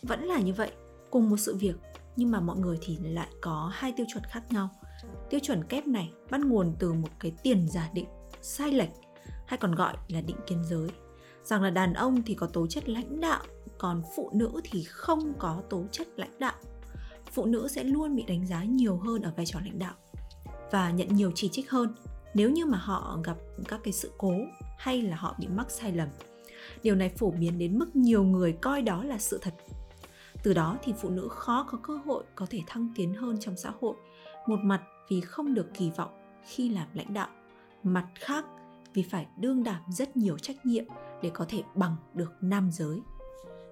Vẫn 0.02 0.24
là 0.24 0.40
như 0.40 0.52
vậy, 0.52 0.72
cùng 1.10 1.30
một 1.30 1.36
sự 1.36 1.56
việc, 1.56 1.76
nhưng 2.16 2.30
mà 2.30 2.40
mọi 2.40 2.58
người 2.58 2.78
thì 2.80 2.98
lại 3.02 3.28
có 3.40 3.70
hai 3.74 3.92
tiêu 3.92 4.06
chuẩn 4.12 4.24
khác 4.24 4.52
nhau. 4.52 4.68
Tiêu 5.30 5.40
chuẩn 5.40 5.64
kép 5.64 5.86
này 5.86 6.12
bắt 6.30 6.40
nguồn 6.40 6.74
từ 6.78 6.92
một 6.92 7.08
cái 7.18 7.32
tiền 7.42 7.68
giả 7.68 7.90
định 7.94 8.06
sai 8.42 8.72
lệch 8.72 8.90
hay 9.46 9.58
còn 9.58 9.74
gọi 9.74 9.96
là 10.08 10.20
định 10.20 10.36
kiến 10.46 10.64
giới. 10.64 10.88
Rằng 11.44 11.62
là 11.62 11.70
đàn 11.70 11.94
ông 11.94 12.22
thì 12.22 12.34
có 12.34 12.46
tố 12.46 12.66
chất 12.66 12.88
lãnh 12.88 13.20
đạo, 13.20 13.42
còn 13.78 14.02
phụ 14.16 14.30
nữ 14.34 14.60
thì 14.64 14.84
không 14.84 15.32
có 15.38 15.62
tố 15.70 15.84
chất 15.90 16.08
lãnh 16.16 16.38
đạo. 16.38 16.54
Phụ 17.32 17.44
nữ 17.46 17.68
sẽ 17.68 17.84
luôn 17.84 18.16
bị 18.16 18.22
đánh 18.22 18.46
giá 18.46 18.64
nhiều 18.64 18.96
hơn 18.96 19.22
ở 19.22 19.32
vai 19.36 19.46
trò 19.46 19.60
lãnh 19.64 19.78
đạo 19.78 19.94
và 20.70 20.90
nhận 20.90 21.08
nhiều 21.08 21.32
chỉ 21.34 21.48
trích 21.48 21.70
hơn 21.70 21.94
nếu 22.34 22.50
như 22.50 22.66
mà 22.66 22.78
họ 22.78 23.18
gặp 23.24 23.36
các 23.68 23.80
cái 23.84 23.92
sự 23.92 24.10
cố 24.18 24.34
hay 24.78 25.02
là 25.02 25.16
họ 25.16 25.34
bị 25.38 25.46
mắc 25.46 25.70
sai 25.70 25.92
lầm. 25.92 26.08
Điều 26.82 26.94
này 26.94 27.08
phổ 27.08 27.30
biến 27.30 27.58
đến 27.58 27.78
mức 27.78 27.96
nhiều 27.96 28.24
người 28.24 28.52
coi 28.52 28.82
đó 28.82 29.04
là 29.04 29.18
sự 29.18 29.38
thật. 29.42 29.54
Từ 30.42 30.54
đó 30.54 30.78
thì 30.82 30.92
phụ 31.00 31.10
nữ 31.10 31.28
khó 31.30 31.66
có 31.70 31.78
cơ 31.82 31.98
hội 32.04 32.24
có 32.34 32.46
thể 32.50 32.60
thăng 32.66 32.88
tiến 32.96 33.14
hơn 33.14 33.36
trong 33.40 33.56
xã 33.56 33.70
hội, 33.80 33.94
một 34.46 34.58
mặt 34.62 34.82
vì 35.10 35.20
không 35.20 35.54
được 35.54 35.66
kỳ 35.74 35.90
vọng 35.90 36.10
khi 36.46 36.68
làm 36.68 36.88
lãnh 36.94 37.14
đạo, 37.14 37.28
mặt 37.82 38.06
khác 38.14 38.44
vì 38.94 39.02
phải 39.10 39.26
đương 39.36 39.64
đảm 39.64 39.82
rất 39.88 40.16
nhiều 40.16 40.38
trách 40.38 40.66
nhiệm 40.66 40.84
để 41.22 41.30
có 41.34 41.44
thể 41.48 41.62
bằng 41.74 41.96
được 42.14 42.32
nam 42.40 42.70
giới. 42.72 43.00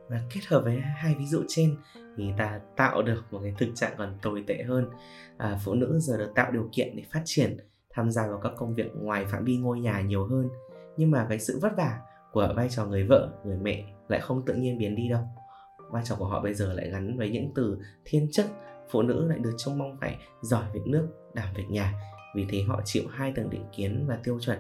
Và 0.09 0.21
kết 0.35 0.41
hợp 0.49 0.61
với 0.65 0.81
hai 0.81 1.15
ví 1.15 1.27
dụ 1.27 1.43
trên 1.49 1.77
thì 2.17 2.33
ta 2.39 2.61
tạo 2.77 3.03
được 3.03 3.25
một 3.31 3.41
cái 3.43 3.55
thực 3.59 3.69
trạng 3.75 3.93
còn 3.99 4.19
tồi 4.23 4.45
tệ 4.47 4.63
hơn. 4.63 4.91
À, 5.37 5.59
phụ 5.65 5.75
nữ 5.75 5.99
giờ 6.01 6.17
được 6.17 6.33
tạo 6.35 6.53
điều 6.53 6.69
kiện 6.73 6.97
để 6.97 7.03
phát 7.13 7.23
triển 7.25 7.57
tham 7.91 8.11
gia 8.11 8.27
vào 8.27 8.41
các 8.43 8.53
công 8.57 8.75
việc 8.75 8.91
ngoài 8.95 9.25
phạm 9.25 9.45
vi 9.45 9.57
ngôi 9.57 9.81
nhà 9.81 10.01
nhiều 10.01 10.27
hơn. 10.27 10.49
Nhưng 10.97 11.11
mà 11.11 11.27
cái 11.29 11.39
sự 11.39 11.59
vất 11.63 11.77
vả 11.77 12.01
của 12.33 12.53
vai 12.57 12.69
trò 12.69 12.87
người 12.87 13.07
vợ 13.07 13.33
người 13.45 13.57
mẹ 13.57 13.85
lại 14.09 14.21
không 14.21 14.45
tự 14.47 14.55
nhiên 14.55 14.79
biến 14.79 14.97
đi 14.97 15.09
đâu. 15.09 15.23
Vai 15.91 16.03
trò 16.07 16.17
của 16.19 16.27
họ 16.27 16.41
bây 16.43 16.55
giờ 16.55 16.73
lại 16.73 16.91
gắn 16.91 17.19
với 17.19 17.31
những 17.31 17.53
từ 17.55 17.79
thiên 18.05 18.29
chức 18.33 18.47
phụ 18.91 19.03
nữ 19.03 19.29
lại 19.29 19.39
được 19.39 19.55
trông 19.57 19.79
mong 19.79 19.97
phải 20.01 20.19
giỏi 20.43 20.65
việc 20.73 20.87
nước 20.87 21.09
đảm 21.35 21.49
việc 21.57 21.67
nhà. 21.71 21.95
Vì 22.37 22.47
thế 22.51 22.63
họ 22.63 22.81
chịu 22.85 23.03
hai 23.11 23.33
tầng 23.37 23.51
định 23.51 23.65
kiến 23.77 24.05
và 24.09 24.19
tiêu 24.25 24.39
chuẩn 24.41 24.59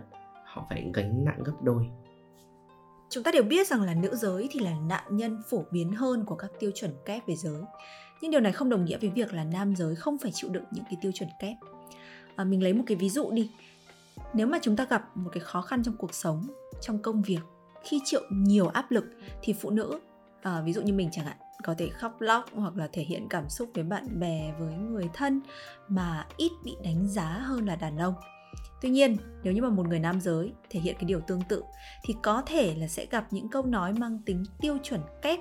họ 0.52 0.66
phải 0.70 0.90
gánh 0.94 1.24
nặng 1.24 1.42
gấp 1.44 1.52
đôi. 1.62 1.86
Chúng 3.10 3.24
ta 3.24 3.30
đều 3.30 3.42
biết 3.42 3.68
rằng 3.68 3.82
là 3.82 3.94
nữ 3.94 4.16
giới 4.16 4.48
thì 4.50 4.60
là 4.60 4.74
nạn 4.88 5.16
nhân 5.16 5.42
phổ 5.50 5.64
biến 5.70 5.92
hơn 5.92 6.24
của 6.24 6.34
các 6.34 6.50
tiêu 6.58 6.70
chuẩn 6.74 6.90
kép 7.06 7.26
về 7.26 7.36
giới. 7.36 7.62
Nhưng 8.20 8.30
điều 8.30 8.40
này 8.40 8.52
không 8.52 8.70
đồng 8.70 8.84
nghĩa 8.84 8.98
với 8.98 9.10
việc 9.10 9.34
là 9.34 9.44
nam 9.44 9.76
giới 9.76 9.96
không 9.96 10.18
phải 10.18 10.30
chịu 10.34 10.50
đựng 10.50 10.64
những 10.70 10.84
cái 10.84 10.96
tiêu 11.00 11.12
chuẩn 11.14 11.28
kép. 11.38 11.56
À, 12.36 12.44
mình 12.44 12.62
lấy 12.62 12.72
một 12.72 12.84
cái 12.86 12.96
ví 12.96 13.10
dụ 13.10 13.30
đi. 13.30 13.50
Nếu 14.34 14.46
mà 14.46 14.58
chúng 14.62 14.76
ta 14.76 14.86
gặp 14.90 15.16
một 15.16 15.30
cái 15.32 15.40
khó 15.40 15.62
khăn 15.62 15.82
trong 15.82 15.96
cuộc 15.96 16.14
sống 16.14 16.46
trong 16.80 16.98
công 16.98 17.22
việc 17.22 17.40
khi 17.84 18.00
chịu 18.04 18.20
nhiều 18.30 18.68
áp 18.68 18.90
lực 18.90 19.04
thì 19.42 19.52
phụ 19.52 19.70
nữ 19.70 20.00
à, 20.42 20.62
ví 20.64 20.72
dụ 20.72 20.82
như 20.82 20.92
mình 20.92 21.08
chẳng 21.12 21.24
hạn 21.24 21.36
có 21.64 21.74
thể 21.78 21.88
khóc 21.88 22.20
lóc 22.20 22.44
hoặc 22.54 22.76
là 22.76 22.88
thể 22.92 23.02
hiện 23.02 23.26
cảm 23.30 23.48
xúc 23.48 23.70
với 23.74 23.84
bạn 23.84 24.20
bè 24.20 24.52
với 24.58 24.74
người 24.74 25.08
thân 25.14 25.40
mà 25.88 26.26
ít 26.36 26.52
bị 26.64 26.76
đánh 26.84 27.08
giá 27.08 27.28
hơn 27.28 27.66
là 27.66 27.76
đàn 27.76 27.98
ông 27.98 28.14
tuy 28.82 28.88
nhiên 28.90 29.16
nếu 29.42 29.52
như 29.52 29.62
mà 29.62 29.68
một 29.68 29.88
người 29.88 29.98
nam 29.98 30.20
giới 30.20 30.52
thể 30.70 30.80
hiện 30.80 30.94
cái 30.94 31.04
điều 31.04 31.20
tương 31.20 31.42
tự 31.42 31.62
thì 32.04 32.14
có 32.22 32.42
thể 32.46 32.74
là 32.74 32.88
sẽ 32.88 33.06
gặp 33.10 33.26
những 33.30 33.48
câu 33.48 33.62
nói 33.62 33.92
mang 33.92 34.18
tính 34.26 34.44
tiêu 34.60 34.78
chuẩn 34.82 35.00
kép 35.22 35.38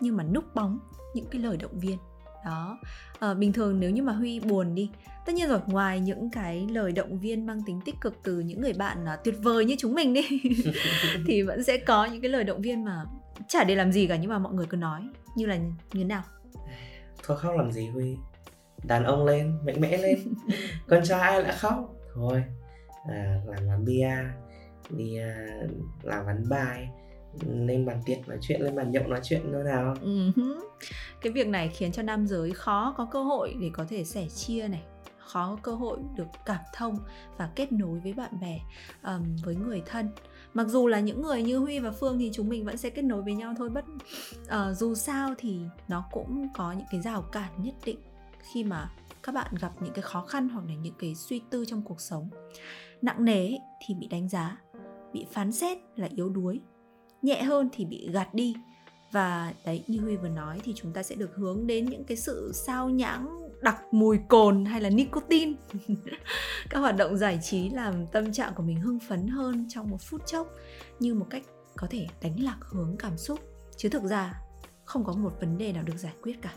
nhưng 0.00 0.16
mà 0.16 0.24
núp 0.24 0.54
bóng 0.54 0.78
những 1.14 1.26
cái 1.30 1.42
lời 1.42 1.56
động 1.56 1.78
viên. 1.78 1.98
Đó. 2.44 2.78
À, 3.18 3.34
bình 3.34 3.52
thường 3.52 3.80
nếu 3.80 3.90
như 3.90 4.02
mà 4.02 4.12
huy 4.12 4.40
buồn 4.40 4.74
đi 4.74 4.90
tất 5.26 5.34
nhiên 5.34 5.48
rồi 5.48 5.60
ngoài 5.66 6.00
những 6.00 6.30
cái 6.30 6.66
lời 6.70 6.92
động 6.92 7.18
viên 7.18 7.46
mang 7.46 7.62
tính 7.66 7.80
tích 7.84 7.94
cực 8.00 8.14
từ 8.22 8.40
những 8.40 8.60
người 8.60 8.72
bạn 8.72 9.08
à, 9.08 9.16
tuyệt 9.16 9.34
vời 9.42 9.64
như 9.64 9.76
chúng 9.78 9.94
mình 9.94 10.14
đi 10.14 10.22
thì 11.26 11.42
vẫn 11.42 11.64
sẽ 11.64 11.76
có 11.76 12.04
những 12.04 12.22
cái 12.22 12.30
lời 12.30 12.44
động 12.44 12.62
viên 12.62 12.84
mà 12.84 13.04
chả 13.48 13.64
để 13.64 13.74
làm 13.74 13.92
gì 13.92 14.06
cả 14.06 14.16
nhưng 14.16 14.30
mà 14.30 14.38
mọi 14.38 14.52
người 14.52 14.66
cứ 14.66 14.76
nói. 14.76 15.02
Như 15.36 15.46
là 15.46 15.56
như 15.56 15.70
thế 15.92 16.04
nào? 16.04 16.22
Thôi 17.22 17.36
khóc 17.36 17.54
làm 17.56 17.72
gì 17.72 17.86
huy? 17.86 18.16
Đàn 18.84 19.04
ông 19.04 19.24
lên 19.24 19.58
mạnh 19.66 19.80
mẽ 19.80 19.98
lên. 19.98 20.18
Con 20.88 21.04
trai 21.04 21.20
ai 21.20 21.42
lại 21.42 21.56
khóc? 21.58 21.94
Thôi 22.14 22.44
à, 23.06 23.40
làm 23.46 23.68
quán 23.68 23.84
bia 23.84 24.10
đi 24.90 25.16
à, 25.18 25.36
làm 26.02 26.26
quán 26.26 26.48
bài 26.48 26.88
lên 27.46 27.86
bàn 27.86 28.02
tiệc 28.06 28.28
nói 28.28 28.38
chuyện 28.40 28.60
lên 28.60 28.76
bàn 28.76 28.90
nhậu 28.90 29.06
nói 29.06 29.20
chuyện 29.22 29.42
thôi 29.52 29.64
nào 29.64 29.94
uh-huh. 30.02 30.60
cái 31.20 31.32
việc 31.32 31.48
này 31.48 31.68
khiến 31.68 31.92
cho 31.92 32.02
nam 32.02 32.26
giới 32.26 32.50
khó 32.50 32.94
có 32.96 33.08
cơ 33.10 33.22
hội 33.22 33.54
để 33.60 33.70
có 33.72 33.84
thể 33.88 34.04
sẻ 34.04 34.26
chia 34.28 34.68
này 34.68 34.82
khó 35.18 35.48
có 35.48 35.58
cơ 35.62 35.74
hội 35.74 35.98
được 36.16 36.26
cảm 36.46 36.60
thông 36.74 36.98
và 37.36 37.50
kết 37.54 37.72
nối 37.72 37.98
với 37.98 38.12
bạn 38.12 38.40
bè 38.40 38.60
um, 39.02 39.36
với 39.44 39.54
người 39.54 39.82
thân 39.86 40.08
mặc 40.54 40.66
dù 40.68 40.86
là 40.86 41.00
những 41.00 41.22
người 41.22 41.42
như 41.42 41.58
huy 41.58 41.78
và 41.78 41.90
phương 41.90 42.18
thì 42.18 42.30
chúng 42.32 42.48
mình 42.48 42.64
vẫn 42.64 42.76
sẽ 42.76 42.90
kết 42.90 43.02
nối 43.02 43.22
với 43.22 43.34
nhau 43.34 43.54
thôi 43.58 43.68
bất 43.68 43.84
uh, 44.42 44.76
dù 44.76 44.94
sao 44.94 45.34
thì 45.38 45.60
nó 45.88 46.04
cũng 46.12 46.48
có 46.54 46.72
những 46.72 46.86
cái 46.90 47.00
rào 47.00 47.22
cản 47.22 47.50
nhất 47.62 47.74
định 47.84 47.98
khi 48.52 48.64
mà 48.64 48.90
các 49.22 49.34
bạn 49.34 49.54
gặp 49.60 49.72
những 49.80 49.92
cái 49.92 50.02
khó 50.02 50.22
khăn 50.22 50.48
hoặc 50.48 50.64
là 50.68 50.74
những 50.74 50.94
cái 50.98 51.14
suy 51.14 51.42
tư 51.50 51.64
trong 51.64 51.82
cuộc 51.82 52.00
sống. 52.00 52.28
Nặng 53.02 53.24
nề 53.24 53.52
thì 53.86 53.94
bị 53.94 54.06
đánh 54.06 54.28
giá, 54.28 54.58
bị 55.12 55.26
phán 55.32 55.52
xét 55.52 55.78
là 55.96 56.08
yếu 56.16 56.28
đuối. 56.28 56.60
Nhẹ 57.22 57.42
hơn 57.42 57.68
thì 57.72 57.84
bị 57.84 58.08
gạt 58.12 58.34
đi. 58.34 58.54
Và 59.12 59.52
đấy, 59.64 59.84
như 59.86 60.00
huy 60.00 60.16
vừa 60.16 60.28
nói 60.28 60.60
thì 60.64 60.72
chúng 60.76 60.92
ta 60.92 61.02
sẽ 61.02 61.14
được 61.14 61.30
hướng 61.34 61.66
đến 61.66 61.84
những 61.84 62.04
cái 62.04 62.16
sự 62.16 62.52
sao 62.54 62.88
nhãng, 62.88 63.48
đặc 63.62 63.82
mùi 63.92 64.18
cồn 64.28 64.64
hay 64.64 64.80
là 64.80 64.90
nicotine. 64.90 65.52
Các 66.70 66.78
hoạt 66.78 66.96
động 66.96 67.16
giải 67.16 67.38
trí 67.42 67.70
làm 67.70 68.06
tâm 68.06 68.32
trạng 68.32 68.54
của 68.54 68.62
mình 68.62 68.80
hưng 68.80 68.98
phấn 69.08 69.28
hơn 69.28 69.66
trong 69.68 69.90
một 69.90 70.02
phút 70.02 70.26
chốc, 70.26 70.48
như 70.98 71.14
một 71.14 71.26
cách 71.30 71.42
có 71.76 71.86
thể 71.90 72.06
đánh 72.22 72.42
lạc 72.42 72.58
hướng 72.60 72.96
cảm 72.98 73.16
xúc. 73.16 73.40
Chứ 73.76 73.88
thực 73.88 74.02
ra 74.02 74.40
không 74.84 75.04
có 75.04 75.12
một 75.12 75.32
vấn 75.40 75.58
đề 75.58 75.72
nào 75.72 75.82
được 75.82 75.96
giải 75.96 76.12
quyết 76.22 76.42
cả 76.42 76.54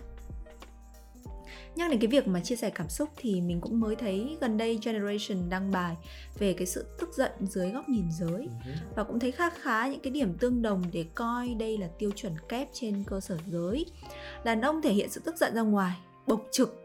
nhắc 1.76 1.92
đến 1.92 2.00
cái 2.00 2.08
việc 2.08 2.28
mà 2.28 2.40
chia 2.40 2.56
sẻ 2.56 2.70
cảm 2.70 2.90
xúc 2.90 3.10
thì 3.18 3.42
mình 3.42 3.62
cũng 3.62 3.80
mới 3.80 3.96
thấy 3.96 4.38
gần 4.42 4.58
đây 4.58 4.80
generation 4.84 5.50
đăng 5.50 5.72
bài 5.72 5.96
về 6.40 6.54
cái 6.54 6.68
sự 6.68 6.86
tức 7.00 7.10
giận 7.14 7.32
dưới 7.40 7.70
góc 7.70 7.90
nhìn 7.90 8.06
giới. 8.20 8.48
Ừ 8.66 8.72
và 8.96 9.04
cũng 9.04 9.20
thấy 9.20 9.32
khá 9.32 9.50
khá 9.50 9.88
những 9.88 10.00
cái 10.00 10.12
điểm 10.12 10.38
tương 10.38 10.62
đồng 10.62 10.84
để 10.92 11.06
coi 11.16 11.54
đây 11.54 11.78
là 11.78 11.88
tiêu 12.00 12.12
chuẩn 12.16 12.34
kép 12.50 12.70
trên 12.74 13.04
cơ 13.08 13.20
sở 13.20 13.38
giới. 13.48 13.86
Đàn 14.44 14.62
ông 14.62 14.82
thể 14.82 14.94
hiện 14.94 15.10
sự 15.10 15.22
tức 15.26 15.36
giận 15.38 15.56
ra 15.56 15.62
ngoài 15.62 15.98
bộc 16.28 16.48
trực 16.52 16.81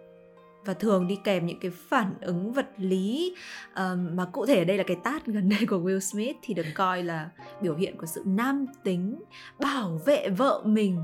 và 0.66 0.74
thường 0.74 1.06
đi 1.06 1.18
kèm 1.24 1.46
những 1.46 1.60
cái 1.60 1.70
phản 1.70 2.14
ứng 2.20 2.52
vật 2.52 2.66
lý 2.76 3.34
um, 3.76 4.16
mà 4.16 4.24
cụ 4.24 4.46
thể 4.46 4.58
ở 4.58 4.64
đây 4.64 4.78
là 4.78 4.84
cái 4.86 4.96
tát 5.04 5.26
gần 5.26 5.48
đây 5.48 5.66
của 5.66 5.76
Will 5.76 5.98
Smith 5.98 6.36
thì 6.42 6.54
được 6.54 6.66
coi 6.74 7.02
là 7.02 7.30
biểu 7.62 7.76
hiện 7.76 7.96
của 7.96 8.06
sự 8.06 8.22
nam 8.26 8.66
tính 8.84 9.22
bảo 9.60 10.00
vệ 10.06 10.28
vợ 10.28 10.62
mình. 10.64 10.98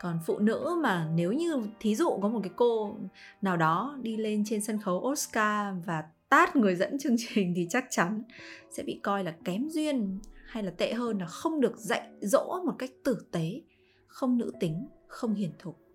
Còn 0.00 0.18
phụ 0.26 0.38
nữ 0.38 0.78
mà 0.82 1.08
nếu 1.14 1.32
như 1.32 1.62
thí 1.80 1.94
dụ 1.94 2.18
có 2.22 2.28
một 2.28 2.40
cái 2.42 2.52
cô 2.56 2.96
nào 3.42 3.56
đó 3.56 3.98
đi 4.02 4.16
lên 4.16 4.44
trên 4.46 4.60
sân 4.60 4.78
khấu 4.80 4.96
Oscar 4.96 5.74
và 5.86 6.04
tát 6.28 6.56
người 6.56 6.76
dẫn 6.76 6.98
chương 6.98 7.16
trình 7.18 7.52
thì 7.56 7.66
chắc 7.70 7.84
chắn 7.90 8.22
sẽ 8.70 8.82
bị 8.82 9.00
coi 9.02 9.24
là 9.24 9.34
kém 9.44 9.68
duyên 9.68 10.18
hay 10.46 10.62
là 10.62 10.70
tệ 10.70 10.92
hơn 10.92 11.18
là 11.18 11.26
không 11.26 11.60
được 11.60 11.76
dạy 11.76 12.08
dỗ 12.20 12.62
một 12.66 12.74
cách 12.78 12.90
tử 13.04 13.26
tế 13.32 13.60
không 14.06 14.38
nữ 14.38 14.52
tính 14.60 14.88
không 15.06 15.34
hiền 15.34 15.52
thục 15.58 15.89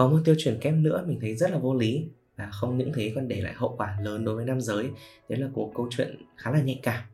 có 0.00 0.08
một 0.08 0.18
tiêu 0.24 0.34
chuẩn 0.38 0.58
kép 0.60 0.74
nữa 0.74 1.04
mình 1.06 1.18
thấy 1.20 1.36
rất 1.36 1.50
là 1.50 1.58
vô 1.58 1.74
lý 1.74 2.08
và 2.36 2.50
không 2.50 2.78
những 2.78 2.92
thế 2.94 3.12
còn 3.14 3.28
để 3.28 3.40
lại 3.40 3.52
hậu 3.56 3.74
quả 3.78 3.98
lớn 4.02 4.24
đối 4.24 4.34
với 4.36 4.44
nam 4.44 4.60
giới. 4.60 4.90
Đấy 5.28 5.38
là 5.38 5.48
một 5.48 5.72
câu 5.74 5.88
chuyện 5.90 6.16
khá 6.36 6.50
là 6.50 6.62
nhạy 6.62 6.80
cảm 6.82 7.04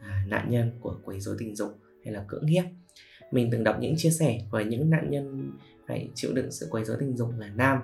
à, 0.00 0.24
nạn 0.28 0.46
nhân 0.50 0.70
của 0.80 0.96
quấy 1.04 1.20
rối 1.20 1.36
tình 1.38 1.56
dục 1.56 1.78
hay 2.04 2.14
là 2.14 2.24
cưỡng 2.28 2.46
hiếp. 2.46 2.64
Mình 3.30 3.48
từng 3.52 3.64
đọc 3.64 3.76
những 3.80 3.94
chia 3.96 4.10
sẻ 4.10 4.40
của 4.50 4.60
những 4.60 4.90
nạn 4.90 5.10
nhân 5.10 5.52
phải 5.88 6.08
chịu 6.14 6.32
đựng 6.34 6.50
sự 6.50 6.66
quấy 6.70 6.84
rối 6.84 6.96
tình 7.00 7.16
dục 7.16 7.28
là 7.38 7.50
nam 7.56 7.78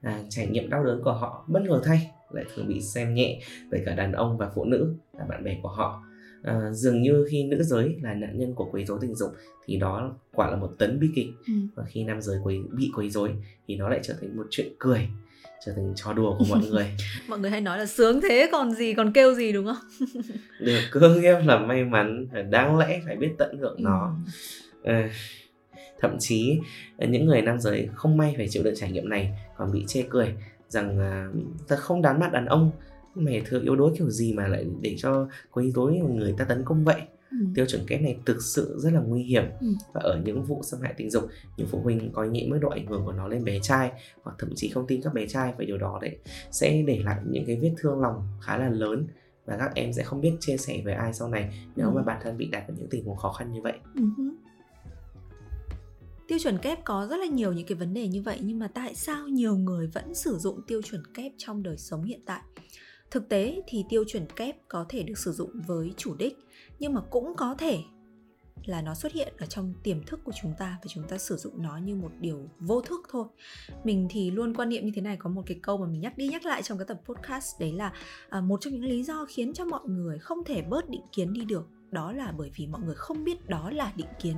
à, 0.00 0.22
trải 0.28 0.46
nghiệm 0.46 0.70
đau 0.70 0.84
đớn 0.84 1.00
của 1.04 1.12
họ 1.12 1.44
bất 1.48 1.62
ngờ 1.62 1.80
thay 1.84 2.10
lại 2.30 2.44
thường 2.54 2.68
bị 2.68 2.80
xem 2.80 3.14
nhẹ 3.14 3.40
bởi 3.70 3.82
cả 3.86 3.94
đàn 3.94 4.12
ông 4.12 4.38
và 4.38 4.50
phụ 4.54 4.64
nữ 4.64 4.94
là 5.18 5.24
bạn 5.24 5.44
bè 5.44 5.58
của 5.62 5.68
họ 5.68 6.04
à, 6.44 6.70
dường 6.72 7.02
như 7.02 7.26
khi 7.30 7.44
nữ 7.44 7.62
giới 7.62 7.96
là 8.02 8.14
nạn 8.14 8.38
nhân 8.38 8.54
của 8.54 8.68
quấy 8.72 8.84
rối 8.84 8.98
tình 9.00 9.14
dục 9.14 9.30
thì 9.66 9.76
đó 9.76 10.14
quả 10.34 10.50
là 10.50 10.56
một 10.56 10.70
tấn 10.78 11.00
bi 11.00 11.08
kịch. 11.14 11.28
Ừ. 11.46 11.52
và 11.74 11.84
khi 11.84 12.04
nam 12.04 12.22
giới 12.22 12.38
quấy 12.42 12.60
bị 12.72 12.90
quấy 12.96 13.10
rối 13.10 13.30
thì 13.68 13.76
nó 13.76 13.88
lại 13.88 14.00
trở 14.02 14.14
thành 14.20 14.36
một 14.36 14.46
chuyện 14.50 14.68
cười 14.78 15.08
trở 15.66 15.72
thành 15.72 15.92
trò 15.96 16.12
đùa 16.12 16.36
của 16.38 16.44
mọi 16.50 16.60
người. 16.70 16.86
Mọi 17.28 17.38
người 17.38 17.50
hay 17.50 17.60
nói 17.60 17.78
là 17.78 17.86
sướng 17.86 18.20
thế 18.20 18.48
còn 18.52 18.72
gì 18.72 18.94
còn 18.94 19.12
kêu 19.12 19.34
gì 19.34 19.52
đúng 19.52 19.66
không? 19.66 20.08
Được 20.60 20.80
cương 20.90 21.22
em 21.22 21.46
là 21.46 21.58
may 21.58 21.84
mắn 21.84 22.26
đáng 22.50 22.78
lẽ 22.78 23.00
phải 23.06 23.16
biết 23.16 23.30
tận 23.38 23.58
hưởng 23.58 23.76
nó. 23.82 24.16
Ừ 24.82 24.92
à, 24.92 25.10
thậm 26.00 26.16
chí 26.18 26.58
những 26.98 27.26
người 27.26 27.42
nam 27.42 27.60
giới 27.60 27.88
không 27.94 28.16
may 28.16 28.34
phải 28.36 28.48
chịu 28.48 28.62
đựng 28.62 28.74
trải 28.76 28.90
nghiệm 28.90 29.08
này 29.08 29.32
còn 29.56 29.72
bị 29.72 29.84
chê 29.86 30.04
cười 30.10 30.34
rằng 30.68 30.98
à, 30.98 31.28
ta 31.68 31.76
không 31.76 32.02
đáng 32.02 32.20
mặt 32.20 32.32
đàn 32.32 32.46
ông 32.46 32.70
mày 33.14 33.42
thường 33.46 33.62
yếu 33.62 33.76
đuối 33.76 33.92
kiểu 33.98 34.10
gì 34.10 34.32
mà 34.32 34.48
lại 34.48 34.66
để 34.80 34.94
cho 34.98 35.28
quấy 35.50 35.70
rối 35.70 35.92
người 35.92 36.34
ta 36.38 36.44
tấn 36.44 36.62
công 36.64 36.84
vậy 36.84 37.00
ừ. 37.30 37.36
tiêu 37.54 37.66
chuẩn 37.66 37.86
kép 37.86 38.02
này 38.02 38.16
thực 38.26 38.42
sự 38.42 38.78
rất 38.78 38.92
là 38.92 39.00
nguy 39.00 39.22
hiểm 39.22 39.44
ừ. 39.60 39.66
và 39.92 40.00
ở 40.04 40.20
những 40.24 40.42
vụ 40.42 40.62
xâm 40.62 40.80
hại 40.80 40.94
tình 40.96 41.10
dục 41.10 41.28
những 41.56 41.66
phụ 41.66 41.80
huynh 41.80 42.10
coi 42.12 42.28
nhẹ 42.28 42.46
mức 42.48 42.58
độ 42.60 42.68
ảnh 42.68 42.86
hưởng 42.86 43.04
của 43.04 43.12
nó 43.12 43.28
lên 43.28 43.44
bé 43.44 43.58
trai 43.62 43.92
hoặc 44.22 44.36
thậm 44.38 44.50
chí 44.56 44.68
không 44.68 44.86
tin 44.86 45.02
các 45.02 45.14
bé 45.14 45.26
trai 45.26 45.54
và 45.58 45.64
điều 45.64 45.78
đó 45.78 45.98
đấy 46.02 46.16
sẽ 46.50 46.82
để 46.86 47.00
lại 47.04 47.20
những 47.30 47.44
cái 47.46 47.56
vết 47.62 47.74
thương 47.78 48.00
lòng 48.00 48.22
khá 48.40 48.58
là 48.58 48.68
lớn 48.68 49.06
và 49.46 49.56
các 49.56 49.74
em 49.74 49.92
sẽ 49.92 50.02
không 50.02 50.20
biết 50.20 50.32
chia 50.40 50.56
sẻ 50.56 50.80
với 50.84 50.94
ai 50.94 51.12
sau 51.12 51.28
này 51.28 51.54
nếu 51.76 51.86
ừ. 51.86 51.92
mà 51.94 52.02
bản 52.02 52.20
thân 52.22 52.36
bị 52.36 52.46
đặt 52.46 52.64
vào 52.68 52.76
những 52.78 52.88
tình 52.90 53.04
huống 53.04 53.16
khó 53.16 53.32
khăn 53.32 53.52
như 53.52 53.60
vậy. 53.62 53.74
Ừ 53.94 54.02
tiêu 56.28 56.38
chuẩn 56.38 56.58
kép 56.58 56.84
có 56.84 57.06
rất 57.10 57.16
là 57.16 57.26
nhiều 57.26 57.52
những 57.52 57.66
cái 57.66 57.76
vấn 57.76 57.94
đề 57.94 58.08
như 58.08 58.22
vậy 58.22 58.38
nhưng 58.42 58.58
mà 58.58 58.68
tại 58.68 58.94
sao 58.94 59.28
nhiều 59.28 59.56
người 59.56 59.86
vẫn 59.86 60.14
sử 60.14 60.38
dụng 60.38 60.60
tiêu 60.66 60.82
chuẩn 60.82 61.02
kép 61.14 61.32
trong 61.38 61.62
đời 61.62 61.76
sống 61.76 62.02
hiện 62.02 62.20
tại 62.26 62.40
thực 63.14 63.28
tế 63.28 63.62
thì 63.66 63.84
tiêu 63.88 64.04
chuẩn 64.06 64.26
kép 64.36 64.56
có 64.68 64.86
thể 64.88 65.02
được 65.02 65.18
sử 65.18 65.32
dụng 65.32 65.50
với 65.66 65.94
chủ 65.96 66.14
đích 66.14 66.38
nhưng 66.78 66.94
mà 66.94 67.00
cũng 67.10 67.34
có 67.36 67.54
thể 67.58 67.78
là 68.64 68.82
nó 68.82 68.94
xuất 68.94 69.12
hiện 69.12 69.32
ở 69.38 69.46
trong 69.46 69.74
tiềm 69.82 70.04
thức 70.04 70.20
của 70.24 70.32
chúng 70.42 70.54
ta 70.58 70.78
và 70.82 70.86
chúng 70.88 71.08
ta 71.08 71.18
sử 71.18 71.36
dụng 71.36 71.62
nó 71.62 71.76
như 71.76 71.94
một 71.94 72.10
điều 72.20 72.48
vô 72.58 72.80
thức 72.80 73.00
thôi. 73.10 73.26
Mình 73.84 74.08
thì 74.10 74.30
luôn 74.30 74.54
quan 74.54 74.68
niệm 74.68 74.86
như 74.86 74.92
thế 74.94 75.02
này 75.02 75.16
có 75.16 75.30
một 75.30 75.42
cái 75.46 75.58
câu 75.62 75.76
mà 75.78 75.86
mình 75.86 76.00
nhắc 76.00 76.18
đi 76.18 76.28
nhắc 76.28 76.44
lại 76.44 76.62
trong 76.62 76.78
cái 76.78 76.84
tập 76.88 77.00
podcast 77.04 77.60
đấy 77.60 77.72
là 77.72 77.92
à, 78.28 78.40
một 78.40 78.60
trong 78.60 78.72
những 78.72 78.84
lý 78.84 79.02
do 79.02 79.26
khiến 79.28 79.52
cho 79.52 79.64
mọi 79.64 79.88
người 79.88 80.18
không 80.18 80.44
thể 80.44 80.62
bớt 80.62 80.88
định 80.88 81.04
kiến 81.12 81.32
đi 81.32 81.44
được 81.44 81.68
đó 81.90 82.12
là 82.12 82.32
bởi 82.38 82.50
vì 82.56 82.66
mọi 82.66 82.80
người 82.80 82.94
không 82.94 83.24
biết 83.24 83.48
đó 83.48 83.70
là 83.70 83.92
định 83.96 84.10
kiến 84.22 84.36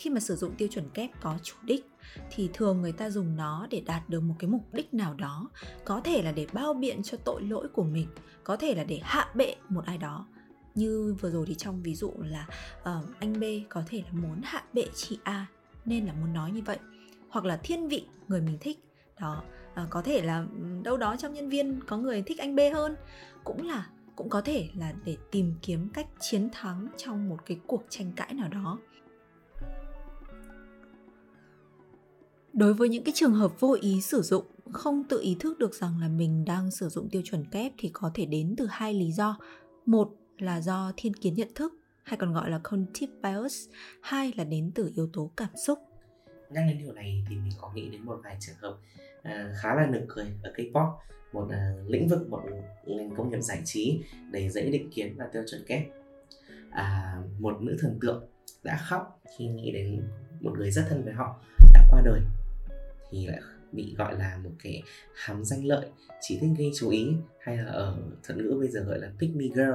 khi 0.00 0.10
mà 0.10 0.20
sử 0.20 0.36
dụng 0.36 0.54
tiêu 0.54 0.68
chuẩn 0.68 0.90
kép 0.90 1.10
có 1.20 1.38
chủ 1.42 1.54
đích 1.62 1.86
thì 2.30 2.50
thường 2.52 2.80
người 2.80 2.92
ta 2.92 3.10
dùng 3.10 3.36
nó 3.36 3.66
để 3.70 3.82
đạt 3.86 4.08
được 4.08 4.20
một 4.20 4.34
cái 4.38 4.50
mục 4.50 4.74
đích 4.74 4.94
nào 4.94 5.14
đó. 5.14 5.50
Có 5.84 6.00
thể 6.04 6.22
là 6.22 6.32
để 6.32 6.46
bao 6.52 6.74
biện 6.74 7.02
cho 7.02 7.18
tội 7.24 7.42
lỗi 7.42 7.68
của 7.68 7.84
mình 7.84 8.06
có 8.44 8.56
thể 8.56 8.74
là 8.74 8.84
để 8.84 9.00
hạ 9.02 9.30
bệ 9.34 9.54
một 9.68 9.84
ai 9.84 9.98
đó. 9.98 10.26
Như 10.74 11.16
vừa 11.20 11.30
rồi 11.30 11.46
thì 11.46 11.54
trong 11.54 11.82
ví 11.82 11.94
dụ 11.94 12.12
là 12.18 12.46
uh, 12.80 13.18
anh 13.18 13.40
B 13.40 13.44
có 13.68 13.82
thể 13.86 14.02
là 14.06 14.12
muốn 14.12 14.40
hạ 14.44 14.64
bệ 14.72 14.84
chị 14.94 15.18
A 15.22 15.46
nên 15.84 16.06
là 16.06 16.12
muốn 16.12 16.32
nói 16.32 16.52
như 16.52 16.62
vậy. 16.62 16.78
Hoặc 17.28 17.44
là 17.44 17.56
thiên 17.56 17.88
vị 17.88 18.06
người 18.28 18.40
mình 18.40 18.58
thích 18.60 18.78
đó. 19.20 19.42
Uh, 19.82 19.90
có 19.90 20.02
thể 20.02 20.22
là 20.22 20.46
đâu 20.82 20.96
đó 20.96 21.16
trong 21.16 21.34
nhân 21.34 21.48
viên 21.48 21.80
có 21.86 21.96
người 21.96 22.22
thích 22.22 22.38
anh 22.38 22.56
B 22.56 22.60
hơn. 22.74 22.96
Cũng 23.44 23.68
là 23.68 23.86
cũng 24.16 24.28
có 24.28 24.40
thể 24.40 24.68
là 24.76 24.92
để 25.04 25.16
tìm 25.30 25.54
kiếm 25.62 25.88
cách 25.94 26.06
chiến 26.20 26.48
thắng 26.52 26.88
trong 26.96 27.28
một 27.28 27.38
cái 27.46 27.60
cuộc 27.66 27.82
tranh 27.88 28.12
cãi 28.16 28.34
nào 28.34 28.48
đó. 28.48 28.78
Đối 32.60 32.74
với 32.74 32.88
những 32.88 33.04
cái 33.04 33.12
trường 33.16 33.34
hợp 33.34 33.60
vô 33.60 33.76
ý 33.80 34.00
sử 34.00 34.22
dụng 34.22 34.44
không 34.72 35.04
tự 35.08 35.20
ý 35.20 35.36
thức 35.40 35.58
được 35.58 35.74
rằng 35.74 35.98
là 36.00 36.08
mình 36.08 36.44
đang 36.44 36.70
sử 36.70 36.88
dụng 36.88 37.08
tiêu 37.10 37.22
chuẩn 37.24 37.44
kép 37.44 37.72
thì 37.78 37.90
có 37.92 38.10
thể 38.14 38.26
đến 38.26 38.54
từ 38.58 38.66
hai 38.70 38.94
lý 38.94 39.12
do. 39.12 39.38
Một 39.86 40.10
là 40.38 40.60
do 40.60 40.92
thiên 40.96 41.14
kiến 41.14 41.34
nhận 41.34 41.48
thức 41.54 41.74
hay 42.02 42.16
còn 42.16 42.32
gọi 42.32 42.50
là 42.50 42.60
cognitive 42.70 43.12
bias. 43.22 43.68
Hai 44.02 44.32
là 44.36 44.44
đến 44.44 44.70
từ 44.74 44.92
yếu 44.96 45.08
tố 45.12 45.30
cảm 45.36 45.48
xúc. 45.66 45.78
Nhắc 46.50 46.64
đến 46.68 46.78
điều 46.78 46.92
này 46.92 47.24
thì 47.28 47.36
mình 47.36 47.52
có 47.60 47.70
nghĩ 47.74 47.88
đến 47.88 48.04
một 48.04 48.20
vài 48.24 48.36
trường 48.40 48.56
hợp 48.58 48.76
à, 49.22 49.52
khá 49.56 49.74
là 49.74 49.86
nực 49.86 50.02
cười 50.08 50.26
ở 50.42 50.52
K-pop. 50.56 50.92
Một 51.32 51.48
à, 51.50 51.72
lĩnh 51.86 52.08
vực 52.08 52.30
một 52.30 52.42
ngành 52.86 53.16
công 53.16 53.30
nghiệp 53.30 53.40
giải 53.40 53.62
trí 53.64 54.00
đầy 54.30 54.50
dễ 54.50 54.70
định 54.70 54.90
kiến 54.90 55.14
và 55.18 55.28
tiêu 55.32 55.42
chuẩn 55.50 55.64
kép. 55.66 55.88
À, 56.70 57.16
một 57.38 57.62
nữ 57.62 57.76
thần 57.80 57.98
tượng 58.00 58.24
đã 58.62 58.78
khóc 58.88 59.20
khi 59.38 59.46
nghĩ 59.46 59.72
đến 59.72 60.02
một 60.40 60.52
người 60.58 60.70
rất 60.70 60.82
thân 60.88 61.04
với 61.04 61.12
họ 61.12 61.40
đã 61.74 61.86
qua 61.90 62.02
đời 62.04 62.20
thì 63.10 63.26
lại 63.26 63.40
bị 63.72 63.94
gọi 63.98 64.18
là 64.18 64.38
một 64.44 64.50
cái 64.62 64.82
hám 65.14 65.44
danh 65.44 65.64
lợi. 65.64 65.86
Chỉ 66.20 66.38
thích 66.40 66.50
gây 66.58 66.70
chú 66.74 66.90
ý 66.90 67.08
hay 67.40 67.56
là 67.56 67.64
ở 67.64 67.96
thuật 68.22 68.38
ngữ 68.38 68.56
bây 68.58 68.68
giờ 68.68 68.80
gọi 68.80 68.98
là 68.98 69.12
pick 69.18 69.36
me 69.36 69.44
girl. 69.54 69.74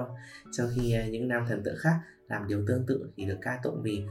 Trong 0.52 0.70
khi 0.76 0.94
à, 0.94 1.08
những 1.08 1.28
nam 1.28 1.46
thần 1.48 1.64
tượng 1.64 1.78
khác 1.80 2.00
làm 2.28 2.48
điều 2.48 2.66
tương 2.68 2.86
tự 2.86 3.10
thì 3.18 3.26
được 3.26 3.38
ca 3.42 3.60
tụng 3.64 3.82
vì 3.84 4.04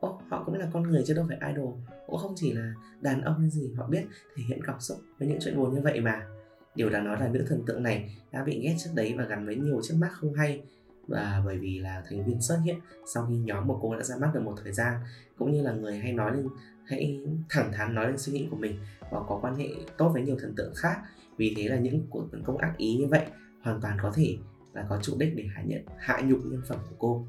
Ồ, 0.00 0.20
họ 0.28 0.42
cũng 0.46 0.54
là 0.54 0.68
con 0.72 0.82
người 0.82 1.02
chứ 1.06 1.14
đâu 1.14 1.26
phải 1.28 1.52
idol. 1.52 1.74
Cũng 2.06 2.16
không 2.16 2.32
chỉ 2.36 2.52
là 2.52 2.74
đàn 3.00 3.22
ông 3.22 3.40
hay 3.40 3.50
gì 3.50 3.70
họ 3.76 3.86
biết 3.86 4.02
thể 4.36 4.42
hiện 4.48 4.60
cảm 4.66 4.80
xúc 4.80 4.98
với 5.18 5.28
những 5.28 5.38
chuyện 5.40 5.56
buồn 5.56 5.74
như 5.74 5.80
vậy 5.80 6.00
mà. 6.00 6.26
Điều 6.74 6.90
đáng 6.90 7.04
nói 7.04 7.20
là 7.20 7.28
nữ 7.28 7.44
thần 7.48 7.62
tượng 7.66 7.82
này 7.82 8.16
đã 8.32 8.44
bị 8.44 8.60
ghét 8.62 8.74
trước 8.78 8.90
đấy 8.94 9.14
và 9.18 9.24
gắn 9.24 9.46
với 9.46 9.56
nhiều 9.56 9.80
chiếc 9.82 9.94
mác 9.98 10.12
không 10.12 10.34
hay 10.34 10.62
và 11.10 11.42
bởi 11.44 11.58
vì 11.58 11.78
là 11.78 12.02
thành 12.08 12.24
viên 12.24 12.40
xuất 12.40 12.58
hiện 12.64 12.76
sau 13.14 13.26
khi 13.28 13.38
nhóm 13.38 13.68
của 13.68 13.78
cô 13.82 13.96
đã 13.96 14.02
ra 14.02 14.16
mắt 14.16 14.30
được 14.34 14.40
một 14.40 14.54
thời 14.64 14.72
gian, 14.72 15.00
cũng 15.38 15.52
như 15.52 15.62
là 15.62 15.72
người 15.72 15.98
hay 15.98 16.12
nói 16.12 16.36
lên 16.36 16.48
hãy 16.86 17.20
thẳng 17.48 17.72
thắn 17.72 17.94
nói 17.94 18.06
lên 18.06 18.18
suy 18.18 18.32
nghĩ 18.32 18.48
của 18.50 18.56
mình 18.56 18.78
và 19.10 19.20
có 19.28 19.38
quan 19.42 19.56
hệ 19.56 19.68
tốt 19.98 20.10
với 20.12 20.22
nhiều 20.22 20.36
thần 20.40 20.54
tượng 20.56 20.74
khác. 20.76 20.96
Vì 21.36 21.54
thế 21.56 21.68
là 21.68 21.76
những 21.76 22.06
cuộc 22.10 22.24
tấn 22.32 22.42
công 22.42 22.58
ác 22.58 22.74
ý 22.76 22.96
như 22.96 23.06
vậy 23.06 23.26
hoàn 23.62 23.80
toàn 23.80 23.98
có 24.02 24.12
thể 24.14 24.36
là 24.72 24.86
có 24.88 24.98
chủ 25.02 25.16
đích 25.18 25.36
để 25.36 25.44
hạ 25.54 25.62
nhận, 25.66 25.84
hạ 25.98 26.20
nhục 26.24 26.38
nhân 26.44 26.62
phẩm 26.68 26.78
của 26.90 26.96
cô. 26.98 27.26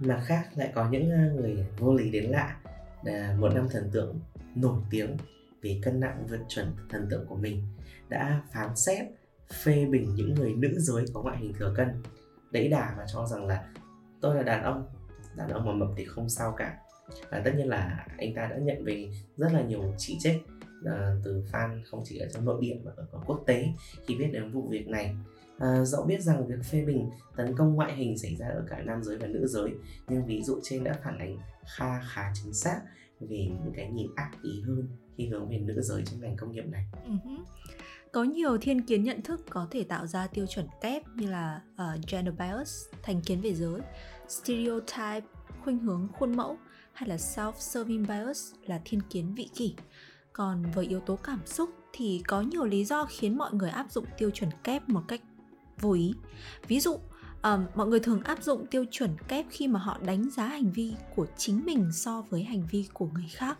Mặt 0.00 0.22
khác 0.26 0.48
lại 0.56 0.72
có 0.74 0.90
những 0.90 1.10
à, 1.10 1.30
người 1.34 1.66
vô 1.78 1.94
lý 1.94 2.10
đến 2.10 2.24
lạ 2.30 2.56
là 3.02 3.36
một 3.40 3.48
năm 3.54 3.68
thần 3.70 3.90
tượng 3.92 4.20
nổi 4.54 4.80
tiếng 4.90 5.16
vì 5.60 5.80
cân 5.82 6.00
nặng 6.00 6.26
vượt 6.28 6.40
chuẩn 6.48 6.66
thần 6.88 7.06
tượng 7.10 7.26
của 7.26 7.36
mình 7.36 7.62
đã 8.08 8.42
phán 8.52 8.76
xét 8.76 9.06
phê 9.52 9.86
bình 9.86 10.14
những 10.14 10.34
người 10.34 10.54
nữ 10.54 10.78
giới 10.78 11.04
có 11.14 11.22
ngoại 11.22 11.36
hình 11.38 11.52
thừa 11.52 11.74
cân 11.76 11.88
đẩy 12.50 12.68
đà 12.68 12.94
và 12.98 13.04
cho 13.12 13.26
rằng 13.26 13.46
là 13.46 13.64
tôi 14.20 14.36
là 14.36 14.42
đàn 14.42 14.62
ông 14.62 14.86
đàn 15.36 15.48
ông 15.48 15.66
mà 15.66 15.72
mập 15.72 15.88
thì 15.96 16.04
không 16.04 16.28
sao 16.28 16.54
cả 16.56 16.78
và 17.30 17.42
tất 17.44 17.50
nhiên 17.56 17.68
là 17.68 18.06
anh 18.18 18.34
ta 18.34 18.46
đã 18.46 18.56
nhận 18.56 18.84
về 18.84 19.10
rất 19.36 19.52
là 19.52 19.62
nhiều 19.62 19.94
chỉ 19.98 20.16
trích 20.20 20.36
uh, 20.80 21.24
từ 21.24 21.44
fan 21.52 21.80
không 21.84 22.02
chỉ 22.04 22.18
ở 22.18 22.28
trong 22.32 22.44
nội 22.44 22.58
địa 22.60 22.76
mà 22.84 22.90
ở 22.96 23.20
quốc 23.26 23.42
tế 23.46 23.68
khi 24.06 24.14
biết 24.14 24.28
đến 24.32 24.50
vụ 24.50 24.68
việc 24.68 24.88
này 24.88 25.14
À, 25.62 25.84
dẫu 25.84 26.04
biết 26.04 26.22
rằng 26.22 26.46
việc 26.46 26.64
phê 26.70 26.84
bình 26.84 27.10
tấn 27.36 27.56
công 27.56 27.74
ngoại 27.74 27.96
hình 27.96 28.18
xảy 28.18 28.36
ra 28.36 28.46
ở 28.46 28.64
cả 28.70 28.82
nam 28.82 29.02
giới 29.02 29.16
và 29.16 29.26
nữ 29.26 29.46
giới 29.46 29.70
nhưng 30.08 30.26
ví 30.26 30.42
dụ 30.42 30.60
trên 30.62 30.84
đã 30.84 30.98
phản 31.04 31.18
ánh 31.18 31.38
kha 31.76 32.00
khá 32.00 32.32
chính 32.34 32.52
xác 32.52 32.80
về 33.20 33.48
những 33.64 33.72
cái 33.76 33.90
nhìn 33.90 34.06
ác 34.16 34.30
ý 34.42 34.60
hơn 34.66 34.88
khi 35.16 35.28
hướng 35.28 35.48
về 35.48 35.58
nữ 35.58 35.80
giới 35.82 36.02
trong 36.04 36.20
ngành 36.20 36.36
công 36.36 36.52
nghiệp 36.52 36.64
này. 36.66 36.86
Uh-huh. 37.06 37.44
Có 38.12 38.24
nhiều 38.24 38.58
thiên 38.58 38.82
kiến 38.82 39.04
nhận 39.04 39.22
thức 39.22 39.40
có 39.50 39.66
thể 39.70 39.84
tạo 39.84 40.06
ra 40.06 40.26
tiêu 40.26 40.46
chuẩn 40.46 40.66
kép 40.80 41.02
như 41.16 41.30
là 41.30 41.60
uh, 41.74 42.00
gender 42.08 42.34
bias, 42.38 42.84
thành 43.02 43.20
kiến 43.20 43.40
về 43.40 43.54
giới, 43.54 43.80
stereotype, 44.28 45.20
khuynh 45.64 45.78
hướng 45.78 46.08
khuôn 46.12 46.36
mẫu 46.36 46.58
hay 46.92 47.08
là 47.08 47.16
self-serving 47.16 48.06
bias 48.06 48.52
là 48.66 48.80
thiên 48.84 49.00
kiến 49.10 49.34
vị 49.34 49.48
kỷ. 49.54 49.74
Còn 50.32 50.62
với 50.74 50.86
yếu 50.86 51.00
tố 51.00 51.16
cảm 51.16 51.40
xúc 51.46 51.70
thì 51.92 52.22
có 52.26 52.40
nhiều 52.40 52.64
lý 52.64 52.84
do 52.84 53.04
khiến 53.04 53.38
mọi 53.38 53.54
người 53.54 53.70
áp 53.70 53.92
dụng 53.92 54.04
tiêu 54.18 54.30
chuẩn 54.30 54.50
kép 54.64 54.88
một 54.88 55.02
cách 55.08 55.20
vô 55.80 55.92
ý. 55.92 56.14
Ví 56.68 56.80
dụ, 56.80 56.98
um, 57.42 57.66
mọi 57.74 57.86
người 57.86 58.00
thường 58.00 58.22
áp 58.22 58.42
dụng 58.42 58.66
tiêu 58.66 58.84
chuẩn 58.90 59.10
kép 59.28 59.46
khi 59.50 59.68
mà 59.68 59.80
họ 59.80 59.98
đánh 60.06 60.30
giá 60.30 60.46
hành 60.46 60.72
vi 60.72 60.94
của 61.16 61.26
chính 61.36 61.64
mình 61.64 61.92
so 61.92 62.24
với 62.30 62.42
hành 62.42 62.66
vi 62.70 62.88
của 62.92 63.06
người 63.06 63.28
khác 63.32 63.58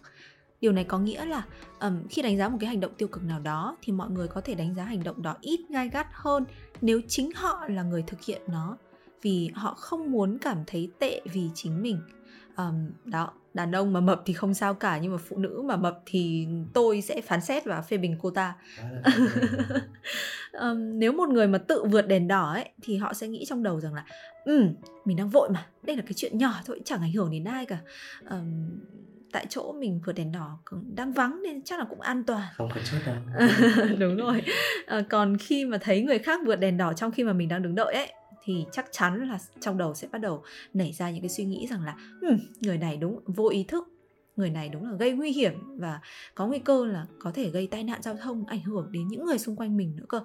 điều 0.63 0.73
này 0.73 0.85
có 0.85 0.99
nghĩa 0.99 1.25
là 1.25 1.43
um, 1.81 2.09
khi 2.11 2.23
đánh 2.23 2.39
giá 2.39 2.49
một 2.49 2.57
cái 2.61 2.69
hành 2.69 2.81
động 2.81 2.93
tiêu 2.97 3.09
cực 3.09 3.23
nào 3.23 3.41
đó 3.41 3.77
thì 3.83 3.93
mọi 3.93 4.11
người 4.11 4.29
có 4.29 4.41
thể 4.41 4.55
đánh 4.55 4.75
giá 4.75 4.85
hành 4.85 5.05
động 5.05 5.23
đó 5.23 5.37
ít 5.41 5.61
gai 5.69 5.89
gắt 5.89 6.07
hơn 6.13 6.45
nếu 6.81 7.01
chính 7.09 7.31
họ 7.35 7.65
là 7.69 7.83
người 7.83 8.03
thực 8.07 8.25
hiện 8.25 8.43
nó 8.47 8.77
vì 9.23 9.51
họ 9.55 9.75
không 9.75 10.13
muốn 10.13 10.39
cảm 10.39 10.59
thấy 10.67 10.91
tệ 10.99 11.21
vì 11.33 11.51
chính 11.55 11.83
mình. 11.83 11.99
Um, 12.57 12.91
đó 13.05 13.33
đàn 13.55 13.73
ông 13.73 13.93
mà 13.93 14.01
mập 14.01 14.23
thì 14.27 14.35
không 14.35 14.55
sao 14.55 14.75
cả 14.75 14.99
nhưng 14.99 15.13
mà 15.13 15.19
phụ 15.19 15.37
nữ 15.37 15.63
mà 15.65 15.77
mập 15.77 16.03
thì 16.07 16.47
tôi 16.73 17.03
sẽ 17.03 17.21
phán 17.21 17.41
xét 17.41 17.65
và 17.65 17.83
phê 17.83 17.97
bình 17.97 18.17
cô 18.23 18.31
ta. 18.31 18.55
Um, 20.53 20.79
nếu 20.99 21.13
một 21.13 21.29
người 21.29 21.47
mà 21.47 21.59
tự 21.59 21.85
vượt 21.85 22.03
đèn 22.03 22.29
đỏ 22.29 22.53
ấy 22.53 22.69
thì 22.83 22.97
họ 22.97 23.13
sẽ 23.13 23.29
nghĩ 23.29 23.45
trong 23.49 23.63
đầu 23.63 23.81
rằng 23.81 23.95
là 23.95 24.05
ừ 24.45 24.67
mình 25.05 25.17
đang 25.17 25.29
vội 25.29 25.51
mà 25.51 25.67
đây 25.83 25.97
là 25.97 26.03
cái 26.03 26.13
chuyện 26.17 26.39
nhỏ 26.39 26.55
thôi 26.67 26.81
chẳng 26.85 27.01
ảnh 27.01 27.13
hưởng 27.13 27.31
đến 27.31 27.45
ai 27.45 27.67
cả. 27.67 27.79
Um, 28.31 28.81
tại 29.33 29.47
chỗ 29.49 29.73
mình 29.73 30.01
vượt 30.07 30.13
đèn 30.13 30.33
đỏ 30.33 30.59
đang 30.95 31.13
vắng 31.13 31.43
nên 31.43 31.63
chắc 31.63 31.79
là 31.79 31.85
cũng 31.91 32.01
an 32.01 32.25
toàn. 32.25 32.49
Không 32.57 32.69
có 32.75 32.81
chốt 32.85 32.99
đâu. 33.07 33.17
Đúng 33.99 34.17
rồi. 34.17 34.43
À, 34.87 35.03
còn 35.11 35.37
khi 35.37 35.65
mà 35.65 35.79
thấy 35.79 36.03
người 36.03 36.19
khác 36.19 36.41
vượt 36.47 36.57
đèn 36.57 36.77
đỏ 36.77 36.93
trong 36.93 37.11
khi 37.11 37.25
mà 37.25 37.33
mình 37.33 37.49
đang 37.49 37.63
đứng 37.63 37.75
đợi 37.75 37.95
ấy 37.95 38.13
thì 38.45 38.65
chắc 38.73 38.87
chắn 38.91 39.29
là 39.29 39.39
trong 39.61 39.79
đầu 39.79 39.95
sẽ 39.95 40.09
bắt 40.13 40.21
đầu 40.21 40.43
nảy 40.75 40.93
ra 40.93 41.11
những 41.11 41.23
cái 41.23 41.29
suy 41.29 41.45
nghĩ 41.45 41.67
rằng 41.71 41.83
là 41.85 41.97
người 42.61 42.79
này 42.79 42.97
đúng 42.97 43.21
vô 43.27 43.49
ý 43.49 43.65
thức 43.65 43.89
người 44.37 44.51
này 44.51 44.69
đúng 44.69 44.85
là 44.91 44.97
gây 44.97 45.13
nguy 45.13 45.33
hiểm 45.33 45.53
và 45.79 46.01
có 46.35 46.47
nguy 46.47 46.59
cơ 46.59 46.87
là 46.87 47.07
có 47.19 47.31
thể 47.35 47.51
gây 47.51 47.67
tai 47.67 47.85
nạn 47.85 48.03
giao 48.03 48.17
thông 48.17 48.47
ảnh 48.47 48.63
hưởng 48.63 48.93
đến 48.93 49.09
những 49.09 49.25
người 49.25 49.39
xung 49.39 49.57
quanh 49.57 49.77
mình 49.77 49.97
nữa 49.97 50.05
cơ. 50.09 50.21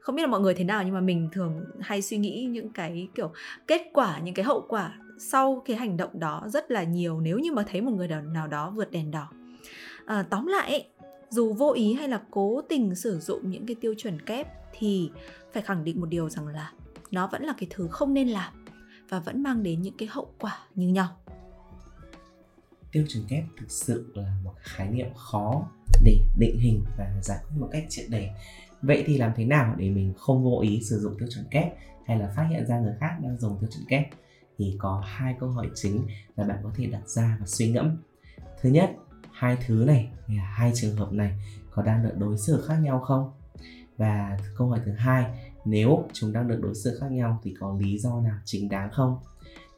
Không 0.00 0.16
biết 0.16 0.22
là 0.22 0.28
mọi 0.28 0.40
người 0.40 0.54
thế 0.54 0.64
nào 0.64 0.82
nhưng 0.82 0.94
mà 0.94 1.00
mình 1.00 1.28
thường 1.32 1.64
hay 1.80 2.02
suy 2.02 2.18
nghĩ 2.18 2.44
những 2.50 2.72
cái 2.72 3.08
kiểu 3.14 3.32
kết 3.66 3.82
quả 3.92 4.18
những 4.18 4.34
cái 4.34 4.44
hậu 4.44 4.66
quả 4.68 4.98
sau 5.20 5.62
cái 5.66 5.76
hành 5.76 5.96
động 5.96 6.20
đó 6.20 6.44
rất 6.48 6.70
là 6.70 6.82
nhiều 6.82 7.20
nếu 7.20 7.38
như 7.38 7.52
mà 7.52 7.64
thấy 7.70 7.80
một 7.80 7.92
người 7.92 8.08
nào 8.08 8.46
đó 8.48 8.70
vượt 8.70 8.90
đèn 8.90 9.10
đỏ. 9.10 9.28
À, 10.06 10.24
tóm 10.30 10.46
lại 10.46 10.88
dù 11.30 11.52
vô 11.52 11.72
ý 11.72 11.94
hay 11.94 12.08
là 12.08 12.22
cố 12.30 12.60
tình 12.68 12.94
sử 12.94 13.18
dụng 13.18 13.50
những 13.50 13.66
cái 13.66 13.76
tiêu 13.80 13.94
chuẩn 13.98 14.20
kép 14.20 14.46
thì 14.78 15.10
phải 15.52 15.62
khẳng 15.62 15.84
định 15.84 16.00
một 16.00 16.06
điều 16.06 16.28
rằng 16.28 16.46
là 16.46 16.72
nó 17.10 17.26
vẫn 17.32 17.42
là 17.42 17.54
cái 17.58 17.66
thứ 17.70 17.88
không 17.90 18.14
nên 18.14 18.28
làm 18.28 18.66
và 19.08 19.20
vẫn 19.20 19.42
mang 19.42 19.62
đến 19.62 19.82
những 19.82 19.96
cái 19.98 20.08
hậu 20.12 20.34
quả 20.38 20.58
như 20.74 20.88
nhau. 20.88 21.08
Tiêu 22.92 23.04
chuẩn 23.08 23.24
kép 23.28 23.44
thực 23.58 23.70
sự 23.70 24.12
là 24.14 24.36
một 24.44 24.54
khái 24.58 24.88
niệm 24.88 25.14
khó 25.14 25.68
để 26.04 26.18
định 26.38 26.58
hình 26.60 26.84
và 26.98 27.20
giải 27.22 27.38
quyết 27.42 27.60
một 27.60 27.68
cách 27.72 27.84
triệt 27.88 28.06
để. 28.10 28.30
Vậy 28.82 29.04
thì 29.06 29.18
làm 29.18 29.32
thế 29.36 29.44
nào 29.44 29.74
để 29.78 29.90
mình 29.90 30.14
không 30.16 30.44
vô 30.44 30.60
ý 30.60 30.80
sử 30.82 30.98
dụng 30.98 31.14
tiêu 31.18 31.28
chuẩn 31.34 31.44
kép 31.50 31.76
hay 32.06 32.18
là 32.18 32.32
phát 32.36 32.46
hiện 32.50 32.66
ra 32.66 32.80
người 32.80 32.94
khác 33.00 33.16
đang 33.22 33.38
dùng 33.38 33.58
tiêu 33.60 33.68
chuẩn 33.72 33.84
kép? 33.88 34.02
Thì 34.60 34.76
có 34.78 35.02
hai 35.06 35.36
câu 35.40 35.48
hỏi 35.48 35.70
chính 35.74 36.06
là 36.36 36.44
bạn 36.44 36.58
có 36.62 36.70
thể 36.76 36.86
đặt 36.86 37.08
ra 37.08 37.36
và 37.40 37.46
suy 37.46 37.70
ngẫm. 37.70 37.96
Thứ 38.60 38.70
nhất, 38.70 38.90
hai 39.32 39.56
thứ 39.66 39.84
này 39.86 40.08
hai 40.42 40.72
trường 40.74 40.96
hợp 40.96 41.12
này 41.12 41.38
có 41.70 41.82
đang 41.82 42.02
được 42.02 42.14
đối 42.18 42.38
xử 42.38 42.64
khác 42.66 42.76
nhau 42.76 43.00
không? 43.00 43.30
Và 43.96 44.38
câu 44.56 44.68
hỏi 44.68 44.80
thứ 44.84 44.92
hai, 44.92 45.24
nếu 45.64 46.04
chúng 46.12 46.32
đang 46.32 46.48
được 46.48 46.60
đối 46.62 46.74
xử 46.74 46.98
khác 47.00 47.10
nhau 47.10 47.40
thì 47.42 47.54
có 47.60 47.76
lý 47.80 47.98
do 47.98 48.20
nào 48.20 48.36
chính 48.44 48.68
đáng 48.68 48.90
không? 48.92 49.18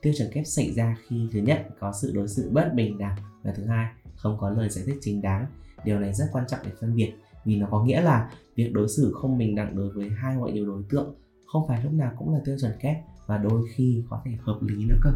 Tiêu 0.00 0.12
chuẩn 0.18 0.32
kép 0.32 0.46
xảy 0.46 0.72
ra 0.72 0.96
khi 1.08 1.28
thứ 1.32 1.40
nhất 1.40 1.66
có 1.80 1.92
sự 1.92 2.12
đối 2.14 2.28
xử 2.28 2.50
bất 2.50 2.74
bình 2.74 2.98
đẳng 2.98 3.16
và 3.42 3.52
thứ 3.56 3.66
hai 3.66 3.86
không 4.16 4.38
có 4.38 4.50
lời 4.50 4.68
giải 4.68 4.84
thích 4.86 4.98
chính 5.00 5.22
đáng. 5.22 5.46
Điều 5.84 5.98
này 5.98 6.14
rất 6.14 6.26
quan 6.32 6.44
trọng 6.48 6.60
để 6.64 6.70
phân 6.80 6.96
biệt 6.96 7.12
vì 7.44 7.56
nó 7.56 7.66
có 7.70 7.84
nghĩa 7.84 8.00
là 8.00 8.30
việc 8.54 8.72
đối 8.72 8.88
xử 8.88 9.12
không 9.20 9.38
bình 9.38 9.54
đẳng 9.54 9.76
đối 9.76 9.90
với 9.90 10.10
hai 10.10 10.36
ngoại 10.36 10.52
nhiều 10.52 10.66
đối 10.66 10.82
tượng 10.90 11.14
không 11.52 11.68
phải 11.68 11.82
lúc 11.82 11.92
nào 11.92 12.12
cũng 12.18 12.34
là 12.34 12.40
tiêu 12.44 12.56
chuẩn 12.60 12.72
kép 12.80 12.96
và 13.26 13.38
đôi 13.38 13.68
khi 13.74 14.02
có 14.10 14.22
thể 14.24 14.30
hợp 14.40 14.58
lý 14.62 14.84
nữa 14.84 14.96
cơ. 15.02 15.10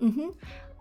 Uh-huh. 0.00 0.30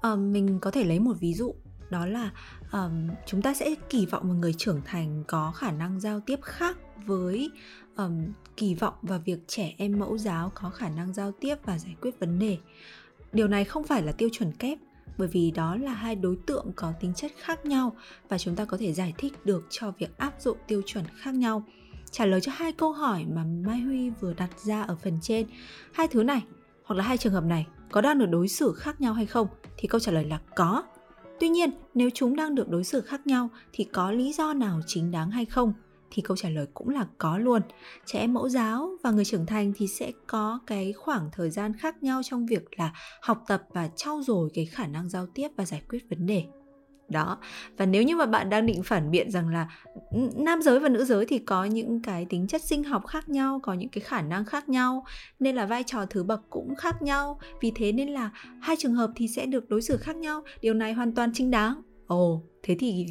à, 0.02 0.16
mình 0.16 0.60
có 0.60 0.72
thể 0.72 0.84
lấy 0.84 1.00
một 1.00 1.14
ví 1.20 1.34
dụ 1.34 1.54
đó 1.90 2.06
là 2.06 2.32
um, 2.72 3.10
chúng 3.26 3.42
ta 3.42 3.54
sẽ 3.54 3.76
kỳ 3.90 4.06
vọng 4.06 4.28
một 4.28 4.34
người 4.34 4.54
trưởng 4.54 4.82
thành 4.86 5.24
có 5.28 5.52
khả 5.52 5.72
năng 5.72 6.00
giao 6.00 6.20
tiếp 6.20 6.40
khác 6.42 6.78
với 7.06 7.52
um, 7.98 8.26
kỳ 8.58 8.76
vọng 8.76 8.94
và 9.02 9.18
việc 9.18 9.48
trẻ 9.48 9.74
em 9.78 10.00
mẫu 10.00 10.18
giáo 10.18 10.52
có 10.56 10.70
khả 10.70 10.90
năng 10.90 11.14
giao 11.14 11.32
tiếp 11.32 11.56
và 11.66 11.80
giải 11.80 11.96
quyết 12.02 12.20
vấn 12.20 12.40
đề. 12.40 12.58
Điều 13.34 13.48
này 13.48 13.66
không 13.66 13.84
phải 13.84 14.02
là 14.02 14.12
tiêu 14.12 14.30
chuẩn 14.32 14.52
kép 14.52 14.78
bởi 15.18 15.28
vì 15.28 15.52
đó 15.52 15.76
là 15.76 15.94
hai 15.94 16.16
đối 16.16 16.36
tượng 16.46 16.72
có 16.76 16.94
tính 17.00 17.14
chất 17.14 17.32
khác 17.38 17.66
nhau 17.66 17.96
và 18.30 18.38
chúng 18.38 18.56
ta 18.56 18.66
có 18.66 18.78
thể 18.78 18.94
giải 18.94 19.14
thích 19.18 19.46
được 19.46 19.68
cho 19.70 19.92
việc 19.92 20.18
áp 20.18 20.34
dụng 20.40 20.58
tiêu 20.68 20.82
chuẩn 20.86 21.06
khác 21.18 21.36
nhau 21.36 21.64
trả 22.12 22.26
lời 22.26 22.42
cho 22.42 22.52
hai 22.56 22.72
câu 22.72 22.92
hỏi 22.92 23.26
mà 23.30 23.44
mai 23.66 23.82
huy 23.82 24.10
vừa 24.10 24.34
đặt 24.34 24.60
ra 24.60 24.84
ở 24.84 24.96
phần 24.96 25.20
trên. 25.22 25.48
Hai 25.94 26.08
thứ 26.08 26.24
này, 26.24 26.42
hoặc 26.84 26.96
là 26.96 27.04
hai 27.04 27.18
trường 27.18 27.34
hợp 27.34 27.44
này, 27.44 27.68
có 27.92 28.02
đang 28.02 28.20
được 28.20 28.30
đối 28.30 28.48
xử 28.48 28.74
khác 28.74 29.02
nhau 29.02 29.14
hay 29.14 29.26
không 29.26 29.48
thì 29.78 29.88
câu 29.88 30.00
trả 30.00 30.12
lời 30.12 30.26
là 30.26 30.40
có. 30.56 30.84
Tuy 31.40 31.50
nhiên, 31.50 31.70
nếu 31.94 32.10
chúng 32.14 32.36
đang 32.36 32.56
được 32.56 32.70
đối 32.70 32.84
xử 32.84 33.02
khác 33.02 33.28
nhau 33.28 33.50
thì 33.74 33.84
có 33.84 34.12
lý 34.12 34.34
do 34.34 34.54
nào 34.54 34.80
chính 34.88 35.12
đáng 35.12 35.32
hay 35.32 35.46
không 35.46 35.74
thì 36.12 36.22
câu 36.22 36.38
trả 36.38 36.50
lời 36.50 36.68
cũng 36.74 36.90
là 36.90 37.08
có 37.18 37.38
luôn. 37.38 37.62
Trẻ 38.06 38.20
em 38.20 38.34
mẫu 38.34 38.50
giáo 38.50 38.92
và 39.04 39.12
người 39.12 39.26
trưởng 39.26 39.46
thành 39.46 39.74
thì 39.76 39.88
sẽ 39.88 40.12
có 40.28 40.60
cái 40.68 40.94
khoảng 40.94 41.30
thời 41.32 41.50
gian 41.50 41.74
khác 41.78 42.04
nhau 42.04 42.22
trong 42.24 42.46
việc 42.46 42.80
là 42.80 42.94
học 43.22 43.44
tập 43.48 43.64
và 43.74 43.90
trau 43.96 44.22
dồi 44.22 44.50
cái 44.54 44.66
khả 44.66 44.88
năng 44.88 45.10
giao 45.10 45.28
tiếp 45.28 45.48
và 45.56 45.66
giải 45.66 45.82
quyết 45.90 46.10
vấn 46.10 46.26
đề 46.26 46.46
đó. 47.12 47.38
Và 47.78 47.86
nếu 47.86 48.04
như 48.04 48.16
mà 48.16 48.26
bạn 48.26 48.50
đang 48.50 48.66
định 48.66 48.84
phản 48.84 49.12
biện 49.12 49.32
rằng 49.32 49.50
là 49.50 49.68
nam 50.36 50.62
giới 50.62 50.80
và 50.80 50.90
nữ 50.90 51.06
giới 51.06 51.26
thì 51.26 51.40
có 51.40 51.66
những 51.66 52.02
cái 52.02 52.26
tính 52.26 52.48
chất 52.48 52.62
sinh 52.62 52.84
học 52.84 53.08
khác 53.08 53.30
nhau 53.30 53.60
có 53.64 53.74
những 53.74 53.90
cái 53.90 54.02
khả 54.02 54.22
năng 54.22 54.46
khác 54.46 54.70
nhau 54.70 55.06
nên 55.40 55.56
là 55.56 55.66
vai 55.66 55.84
trò 55.84 56.06
thứ 56.06 56.24
bậc 56.24 56.42
cũng 56.50 56.76
khác 56.76 57.02
nhau. 57.02 57.40
Vì 57.62 57.72
thế 57.76 57.92
nên 57.92 58.10
là 58.10 58.30
hai 58.62 58.76
trường 58.80 58.96
hợp 58.96 59.12
thì 59.16 59.28
sẽ 59.28 59.46
được 59.46 59.70
đối 59.70 59.82
xử 59.82 59.98
khác 59.98 60.16
nhau. 60.16 60.44
Điều 60.62 60.74
này 60.74 60.94
hoàn 60.94 61.16
toàn 61.16 61.32
chính 61.34 61.52
đáng. 61.52 61.82
Ồ 62.08 62.34
oh, 62.34 62.44
thế 62.64 62.76
thì 62.80 63.06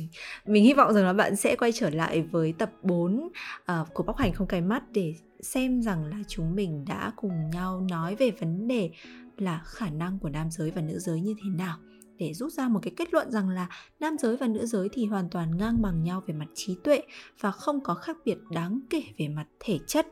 mình 0.47 0.65
hy 0.65 0.75
vọng 0.75 0.95
rằng 0.95 1.05
là 1.05 1.13
bạn 1.13 1.37
sẽ 1.37 1.57
quay 1.57 1.73
trở 1.73 1.91
lại 1.91 2.23
với 2.23 2.53
tập 2.53 2.71
4 2.83 3.17
uh, 3.17 3.33
ờ, 3.65 3.85
của 3.95 4.03
bóc 4.03 4.17
hành 4.17 4.33
không 4.33 4.47
cài 4.47 4.61
mắt 4.61 4.83
để 4.93 5.15
xem 5.41 5.83
rằng 5.83 6.05
là 6.05 6.17
chúng 6.29 6.55
mình 6.55 6.85
đã 6.89 7.13
cùng 7.17 7.51
nhau 7.51 7.81
nói 7.91 8.15
về 8.15 8.31
vấn 8.31 8.69
đề 8.69 8.91
là 9.37 9.63
khả 9.65 9.91
năng 9.91 10.19
của 10.19 10.29
nam 10.29 10.51
giới 10.51 10.71
và 10.71 10.83
nữ 10.83 10.99
giới 10.99 11.21
như 11.21 11.35
thế 11.43 11.51
nào 11.59 11.77
để 12.21 12.35
rút 12.35 12.53
ra 12.53 12.69
một 12.69 12.81
cái 12.83 12.93
kết 12.97 13.13
luận 13.13 13.31
rằng 13.31 13.49
là 13.49 13.69
nam 14.01 14.17
giới 14.19 14.37
và 14.37 14.47
nữ 14.47 14.67
giới 14.67 14.89
thì 14.93 15.07
hoàn 15.07 15.29
toàn 15.31 15.57
ngang 15.57 15.83
bằng 15.83 16.03
nhau 16.03 16.23
về 16.27 16.35
mặt 16.35 16.47
trí 16.55 16.77
tuệ 16.85 17.03
và 17.41 17.51
không 17.51 17.81
có 17.81 17.95
khác 17.95 18.17
biệt 18.25 18.39
đáng 18.51 18.81
kể 18.91 19.03
về 19.19 19.29
mặt 19.29 19.47
thể 19.61 19.79
chất. 19.87 20.07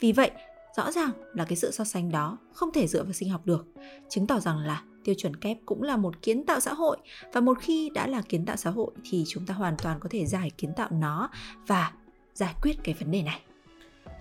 Vì 0.00 0.12
vậy, 0.12 0.30
rõ 0.76 0.92
ràng 0.92 1.10
là 1.34 1.44
cái 1.44 1.56
sự 1.56 1.70
so 1.70 1.84
sánh 1.84 2.10
đó 2.10 2.38
không 2.52 2.72
thể 2.72 2.86
dựa 2.86 3.02
vào 3.02 3.12
sinh 3.12 3.30
học 3.30 3.46
được, 3.46 3.66
chứng 4.08 4.26
tỏ 4.26 4.40
rằng 4.40 4.58
là 4.58 4.82
tiêu 5.04 5.14
chuẩn 5.18 5.36
kép 5.36 5.58
cũng 5.66 5.82
là 5.82 5.96
một 5.96 6.22
kiến 6.22 6.46
tạo 6.46 6.60
xã 6.60 6.74
hội 6.74 6.96
và 7.32 7.40
một 7.40 7.58
khi 7.60 7.90
đã 7.94 8.06
là 8.06 8.22
kiến 8.28 8.46
tạo 8.46 8.56
xã 8.56 8.70
hội 8.70 8.90
thì 9.04 9.24
chúng 9.28 9.46
ta 9.46 9.54
hoàn 9.54 9.76
toàn 9.82 10.00
có 10.00 10.08
thể 10.12 10.26
giải 10.26 10.50
kiến 10.58 10.72
tạo 10.76 10.88
nó 10.92 11.30
và 11.66 11.92
giải 12.34 12.54
quyết 12.62 12.72
cái 12.84 12.94
vấn 12.94 13.10
đề 13.10 13.22
này 13.22 13.40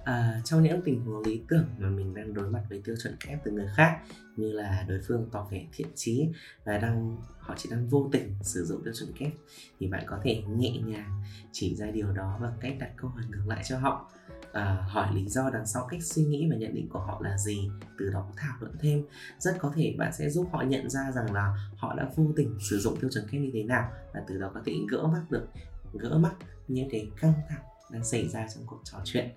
à, 0.03 0.41
trong 0.43 0.63
những 0.63 0.81
tình 0.81 1.05
huống 1.05 1.25
lý 1.25 1.41
tưởng 1.49 1.65
mà 1.77 1.89
mình 1.89 2.13
đang 2.13 2.33
đối 2.33 2.49
mặt 2.49 2.63
với 2.69 2.81
tiêu 2.85 2.95
chuẩn 3.03 3.17
kép 3.25 3.39
từ 3.43 3.51
người 3.51 3.67
khác 3.75 3.99
như 4.35 4.51
là 4.51 4.85
đối 4.87 4.99
phương 5.07 5.29
tỏ 5.31 5.47
vẻ 5.51 5.67
thiện 5.73 5.87
chí 5.95 6.29
và 6.65 6.77
đang 6.77 7.17
họ 7.39 7.55
chỉ 7.57 7.69
đang 7.71 7.87
vô 7.87 8.09
tình 8.11 8.35
sử 8.41 8.65
dụng 8.65 8.83
tiêu 8.83 8.93
chuẩn 8.99 9.11
kép 9.19 9.31
thì 9.79 9.87
bạn 9.87 10.03
có 10.07 10.19
thể 10.23 10.43
nhẹ 10.47 10.77
nhàng 10.85 11.23
chỉ 11.51 11.75
ra 11.75 11.91
điều 11.91 12.11
đó 12.11 12.39
bằng 12.41 12.53
cách 12.61 12.75
đặt 12.79 12.91
câu 12.97 13.09
hỏi 13.09 13.23
ngược 13.29 13.43
lại 13.47 13.63
cho 13.67 13.79
họ. 13.79 14.11
À, 14.53 14.85
hỏi 14.89 15.15
lý 15.15 15.27
do 15.27 15.49
đằng 15.49 15.65
sau 15.65 15.87
cách 15.89 16.03
suy 16.03 16.23
nghĩ 16.23 16.47
và 16.49 16.55
nhận 16.55 16.73
định 16.73 16.89
của 16.89 16.99
họ 16.99 17.21
là 17.23 17.37
gì 17.37 17.69
từ 17.99 18.09
đó 18.09 18.31
thảo 18.37 18.57
luận 18.59 18.75
thêm. 18.79 19.05
Rất 19.39 19.55
có 19.59 19.73
thể 19.75 19.95
bạn 19.97 20.13
sẽ 20.13 20.29
giúp 20.29 20.47
họ 20.51 20.61
nhận 20.61 20.89
ra 20.89 21.11
rằng 21.15 21.33
là 21.33 21.69
họ 21.77 21.95
đã 21.95 22.09
vô 22.15 22.25
tình 22.35 22.57
sử 22.69 22.79
dụng 22.79 22.99
tiêu 22.99 23.09
chuẩn 23.13 23.27
kép 23.27 23.41
như 23.41 23.49
thế 23.53 23.63
nào 23.63 23.91
và 24.13 24.21
từ 24.27 24.37
đó 24.37 24.51
có 24.53 24.61
thể 24.65 24.73
gỡ 24.89 25.07
mắc 25.07 25.31
được 25.31 25.47
gỡ 25.93 26.17
mắc 26.17 26.33
những 26.67 26.89
cái 26.91 27.11
căng 27.21 27.33
thẳng 27.49 27.61
đang 27.91 28.03
xảy 28.03 28.27
ra 28.27 28.47
trong 28.55 28.63
cuộc 28.67 28.81
trò 28.83 28.97
chuyện 29.03 29.29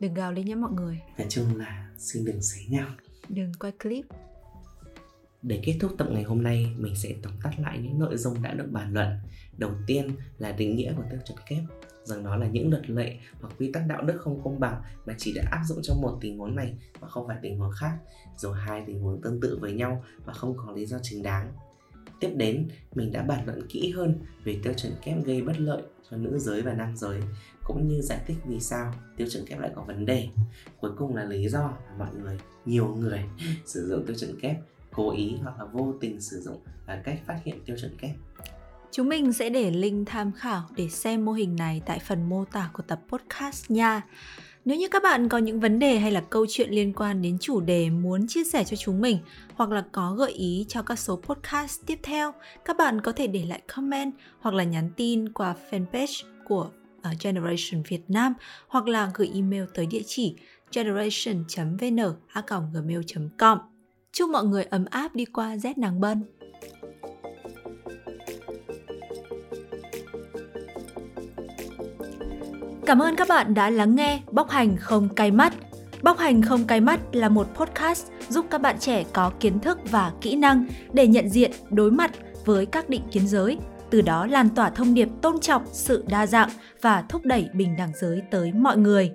đừng 0.00 0.14
gào 0.14 0.32
lên 0.32 0.46
nhé 0.46 0.54
mọi 0.54 0.72
người 0.72 1.00
nói 1.18 1.26
chung 1.30 1.56
là 1.56 1.90
xin 1.98 2.24
đừng 2.24 2.42
xé 2.42 2.60
nhau 2.68 2.88
đừng 3.28 3.52
quay 3.58 3.72
clip 3.72 4.04
để 5.42 5.60
kết 5.62 5.76
thúc 5.80 5.92
tập 5.98 6.08
ngày 6.10 6.22
hôm 6.22 6.42
nay, 6.42 6.74
mình 6.78 6.96
sẽ 6.96 7.14
tóm 7.22 7.32
tắt 7.42 7.50
lại 7.58 7.78
những 7.78 7.98
nội 7.98 8.16
dung 8.16 8.42
đã 8.42 8.54
được 8.54 8.66
bàn 8.70 8.94
luận. 8.94 9.08
Đầu 9.58 9.70
tiên 9.86 10.10
là 10.38 10.52
định 10.52 10.76
nghĩa 10.76 10.92
của 10.96 11.02
tiêu 11.10 11.20
chuẩn 11.26 11.38
kép, 11.48 11.62
rằng 12.04 12.24
đó 12.24 12.36
là 12.36 12.46
những 12.46 12.70
luật 12.70 12.90
lệ 12.90 13.16
hoặc 13.40 13.54
quy 13.58 13.72
tắc 13.72 13.82
đạo 13.86 14.02
đức 14.02 14.16
không 14.20 14.40
công 14.44 14.60
bằng 14.60 14.82
mà 15.06 15.14
chỉ 15.18 15.32
đã 15.34 15.42
áp 15.50 15.62
dụng 15.64 15.78
trong 15.82 16.00
một 16.00 16.18
tình 16.20 16.38
huống 16.38 16.56
này 16.56 16.74
và 17.00 17.08
không 17.08 17.28
phải 17.28 17.36
tình 17.42 17.58
huống 17.58 17.72
khác, 17.72 17.98
rồi 18.36 18.56
hai 18.58 18.84
tình 18.86 19.00
huống 19.00 19.22
tương 19.22 19.40
tự 19.40 19.58
với 19.60 19.72
nhau 19.72 20.04
và 20.24 20.32
không 20.32 20.56
có 20.56 20.72
lý 20.72 20.86
do 20.86 20.98
chính 21.02 21.22
đáng. 21.22 21.52
Tiếp 22.20 22.30
đến, 22.36 22.68
mình 22.94 23.12
đã 23.12 23.22
bàn 23.22 23.46
luận 23.46 23.66
kỹ 23.68 23.90
hơn 23.90 24.14
về 24.44 24.60
tiêu 24.62 24.72
chuẩn 24.72 24.92
kép 25.02 25.24
gây 25.24 25.42
bất 25.42 25.60
lợi 25.60 25.82
cho 26.10 26.16
nữ 26.16 26.38
giới 26.38 26.62
và 26.62 26.72
nam 26.72 26.96
giới, 26.96 27.20
cũng 27.64 27.88
như 27.88 28.00
giải 28.00 28.20
thích 28.26 28.36
vì 28.46 28.60
sao 28.60 28.94
tiêu 29.16 29.26
chuẩn 29.30 29.46
kép 29.46 29.58
lại 29.58 29.70
có 29.74 29.82
vấn 29.82 30.06
đề. 30.06 30.28
Cuối 30.80 30.90
cùng 30.98 31.16
là 31.16 31.24
lý 31.24 31.48
do 31.48 31.60
là 31.60 31.94
mọi 31.98 32.08
người, 32.22 32.38
nhiều 32.64 32.86
người 32.86 33.24
sử 33.66 33.88
dụng 33.88 34.06
tiêu 34.06 34.16
chuẩn 34.16 34.40
kép 34.40 34.56
cố 34.92 35.10
ý 35.10 35.36
hoặc 35.42 35.58
là 35.58 35.64
vô 35.64 35.94
tình 36.00 36.20
sử 36.20 36.40
dụng 36.40 36.60
là 36.86 37.00
cách 37.04 37.20
phát 37.26 37.38
hiện 37.44 37.64
tiêu 37.66 37.76
chuẩn 37.80 37.96
kép. 37.96 38.10
Chúng 38.92 39.08
mình 39.08 39.32
sẽ 39.32 39.50
để 39.50 39.70
link 39.70 40.08
tham 40.08 40.32
khảo 40.32 40.62
để 40.76 40.88
xem 40.88 41.24
mô 41.24 41.32
hình 41.32 41.56
này 41.56 41.82
tại 41.86 41.98
phần 41.98 42.28
mô 42.28 42.44
tả 42.44 42.70
của 42.72 42.82
tập 42.82 43.00
podcast 43.08 43.70
nha. 43.70 44.02
Nếu 44.64 44.78
như 44.78 44.88
các 44.88 45.02
bạn 45.02 45.28
có 45.28 45.38
những 45.38 45.60
vấn 45.60 45.78
đề 45.78 45.98
hay 45.98 46.12
là 46.12 46.20
câu 46.20 46.46
chuyện 46.48 46.70
liên 46.70 46.92
quan 46.92 47.22
đến 47.22 47.38
chủ 47.40 47.60
đề 47.60 47.90
muốn 47.90 48.26
chia 48.26 48.44
sẻ 48.44 48.64
cho 48.64 48.76
chúng 48.76 49.00
mình 49.00 49.18
hoặc 49.54 49.70
là 49.70 49.84
có 49.92 50.14
gợi 50.14 50.32
ý 50.32 50.66
cho 50.68 50.82
các 50.82 50.98
số 50.98 51.16
podcast 51.16 51.80
tiếp 51.86 51.98
theo, 52.02 52.32
các 52.64 52.76
bạn 52.76 53.00
có 53.00 53.12
thể 53.12 53.26
để 53.26 53.44
lại 53.44 53.62
comment 53.74 54.12
hoặc 54.40 54.54
là 54.54 54.64
nhắn 54.64 54.90
tin 54.96 55.28
qua 55.28 55.54
fanpage 55.70 56.24
của 56.44 56.70
ờ, 57.02 57.10
Generation 57.20 57.82
Việt 57.88 58.02
Nam 58.08 58.34
hoặc 58.68 58.88
là 58.88 59.10
gửi 59.14 59.30
email 59.34 59.64
tới 59.74 59.86
địa 59.86 60.02
chỉ 60.06 60.36
generation.vn@gmail.com. 60.72 63.58
Chúc 64.12 64.30
mọi 64.30 64.44
người 64.44 64.64
ấm 64.64 64.84
áp 64.90 65.14
đi 65.14 65.24
qua 65.24 65.56
rét 65.56 65.78
nắng 65.78 66.00
bân. 66.00 66.22
Cảm 72.90 73.02
ơn 73.02 73.16
các 73.16 73.28
bạn 73.28 73.54
đã 73.54 73.70
lắng 73.70 73.96
nghe 73.96 74.20
Bóc 74.30 74.50
Hành 74.50 74.76
Không 74.76 75.08
Cay 75.08 75.30
Mắt. 75.30 75.52
Bóc 76.02 76.18
Hành 76.18 76.42
Không 76.42 76.66
Cay 76.66 76.80
Mắt 76.80 77.00
là 77.12 77.28
một 77.28 77.46
podcast 77.54 78.06
giúp 78.28 78.46
các 78.50 78.60
bạn 78.60 78.76
trẻ 78.78 79.04
có 79.12 79.32
kiến 79.40 79.60
thức 79.60 79.78
và 79.90 80.12
kỹ 80.20 80.36
năng 80.36 80.66
để 80.92 81.06
nhận 81.06 81.28
diện, 81.28 81.50
đối 81.70 81.90
mặt 81.90 82.10
với 82.44 82.66
các 82.66 82.88
định 82.88 83.02
kiến 83.12 83.26
giới, 83.26 83.58
từ 83.90 84.00
đó 84.00 84.26
lan 84.26 84.48
tỏa 84.48 84.70
thông 84.70 84.94
điệp 84.94 85.08
tôn 85.22 85.40
trọng 85.40 85.62
sự 85.72 86.04
đa 86.08 86.26
dạng 86.26 86.48
và 86.82 87.04
thúc 87.08 87.24
đẩy 87.24 87.48
bình 87.52 87.76
đẳng 87.76 87.92
giới 88.00 88.22
tới 88.30 88.52
mọi 88.52 88.76
người 88.76 89.12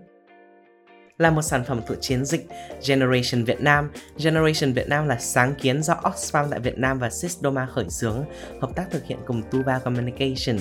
là 1.18 1.32
một 1.32 1.42
sản 1.42 1.64
phẩm 1.68 1.82
của 1.88 1.96
chiến 1.96 2.26
dịch 2.26 2.48
Generation 2.88 3.44
Việt 3.44 3.62
Nam. 3.62 3.92
Generation 4.24 4.74
Việt 4.74 4.90
Nam 4.90 5.08
là 5.08 5.18
sáng 5.20 5.56
kiến 5.56 5.84
do 5.84 5.94
Oxfam 5.94 6.48
tại 6.52 6.60
Việt 6.60 6.78
Nam 6.78 7.00
và 7.00 7.10
Sysdoma 7.10 7.66
khởi 7.66 7.90
xướng, 7.90 8.26
hợp 8.62 8.70
tác 8.76 8.86
thực 8.92 9.06
hiện 9.06 9.18
cùng 9.26 9.42
Tuva 9.52 9.80
Communication. 9.80 10.58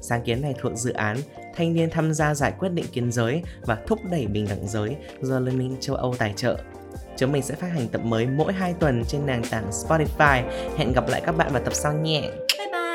Sáng 0.00 0.22
kiến 0.22 0.42
này 0.42 0.54
thuộc 0.60 0.72
dự 0.76 0.92
án 0.92 1.16
Thanh 1.54 1.74
niên 1.74 1.90
tham 1.90 2.14
gia 2.14 2.34
giải 2.34 2.52
quyết 2.58 2.68
định 2.68 2.86
kiến 2.92 3.12
giới 3.12 3.42
và 3.66 3.78
thúc 3.86 3.98
đẩy 4.10 4.26
bình 4.26 4.46
đẳng 4.48 4.68
giới 4.68 4.96
do 5.20 5.40
Liên 5.40 5.58
minh 5.58 5.76
châu 5.80 5.96
Âu 5.96 6.14
tài 6.18 6.32
trợ. 6.36 6.56
Chúng 7.16 7.32
mình 7.32 7.42
sẽ 7.42 7.54
phát 7.54 7.68
hành 7.68 7.88
tập 7.88 8.00
mới 8.04 8.26
mỗi 8.26 8.52
2 8.52 8.74
tuần 8.80 9.04
trên 9.08 9.26
nền 9.26 9.42
tảng 9.50 9.70
Spotify. 9.70 10.42
Hẹn 10.76 10.92
gặp 10.92 11.08
lại 11.08 11.22
các 11.26 11.36
bạn 11.36 11.52
vào 11.52 11.62
tập 11.64 11.74
sau 11.74 11.92
nhé. 11.92 12.20
Bye 12.58 12.68
bye! 12.72 12.87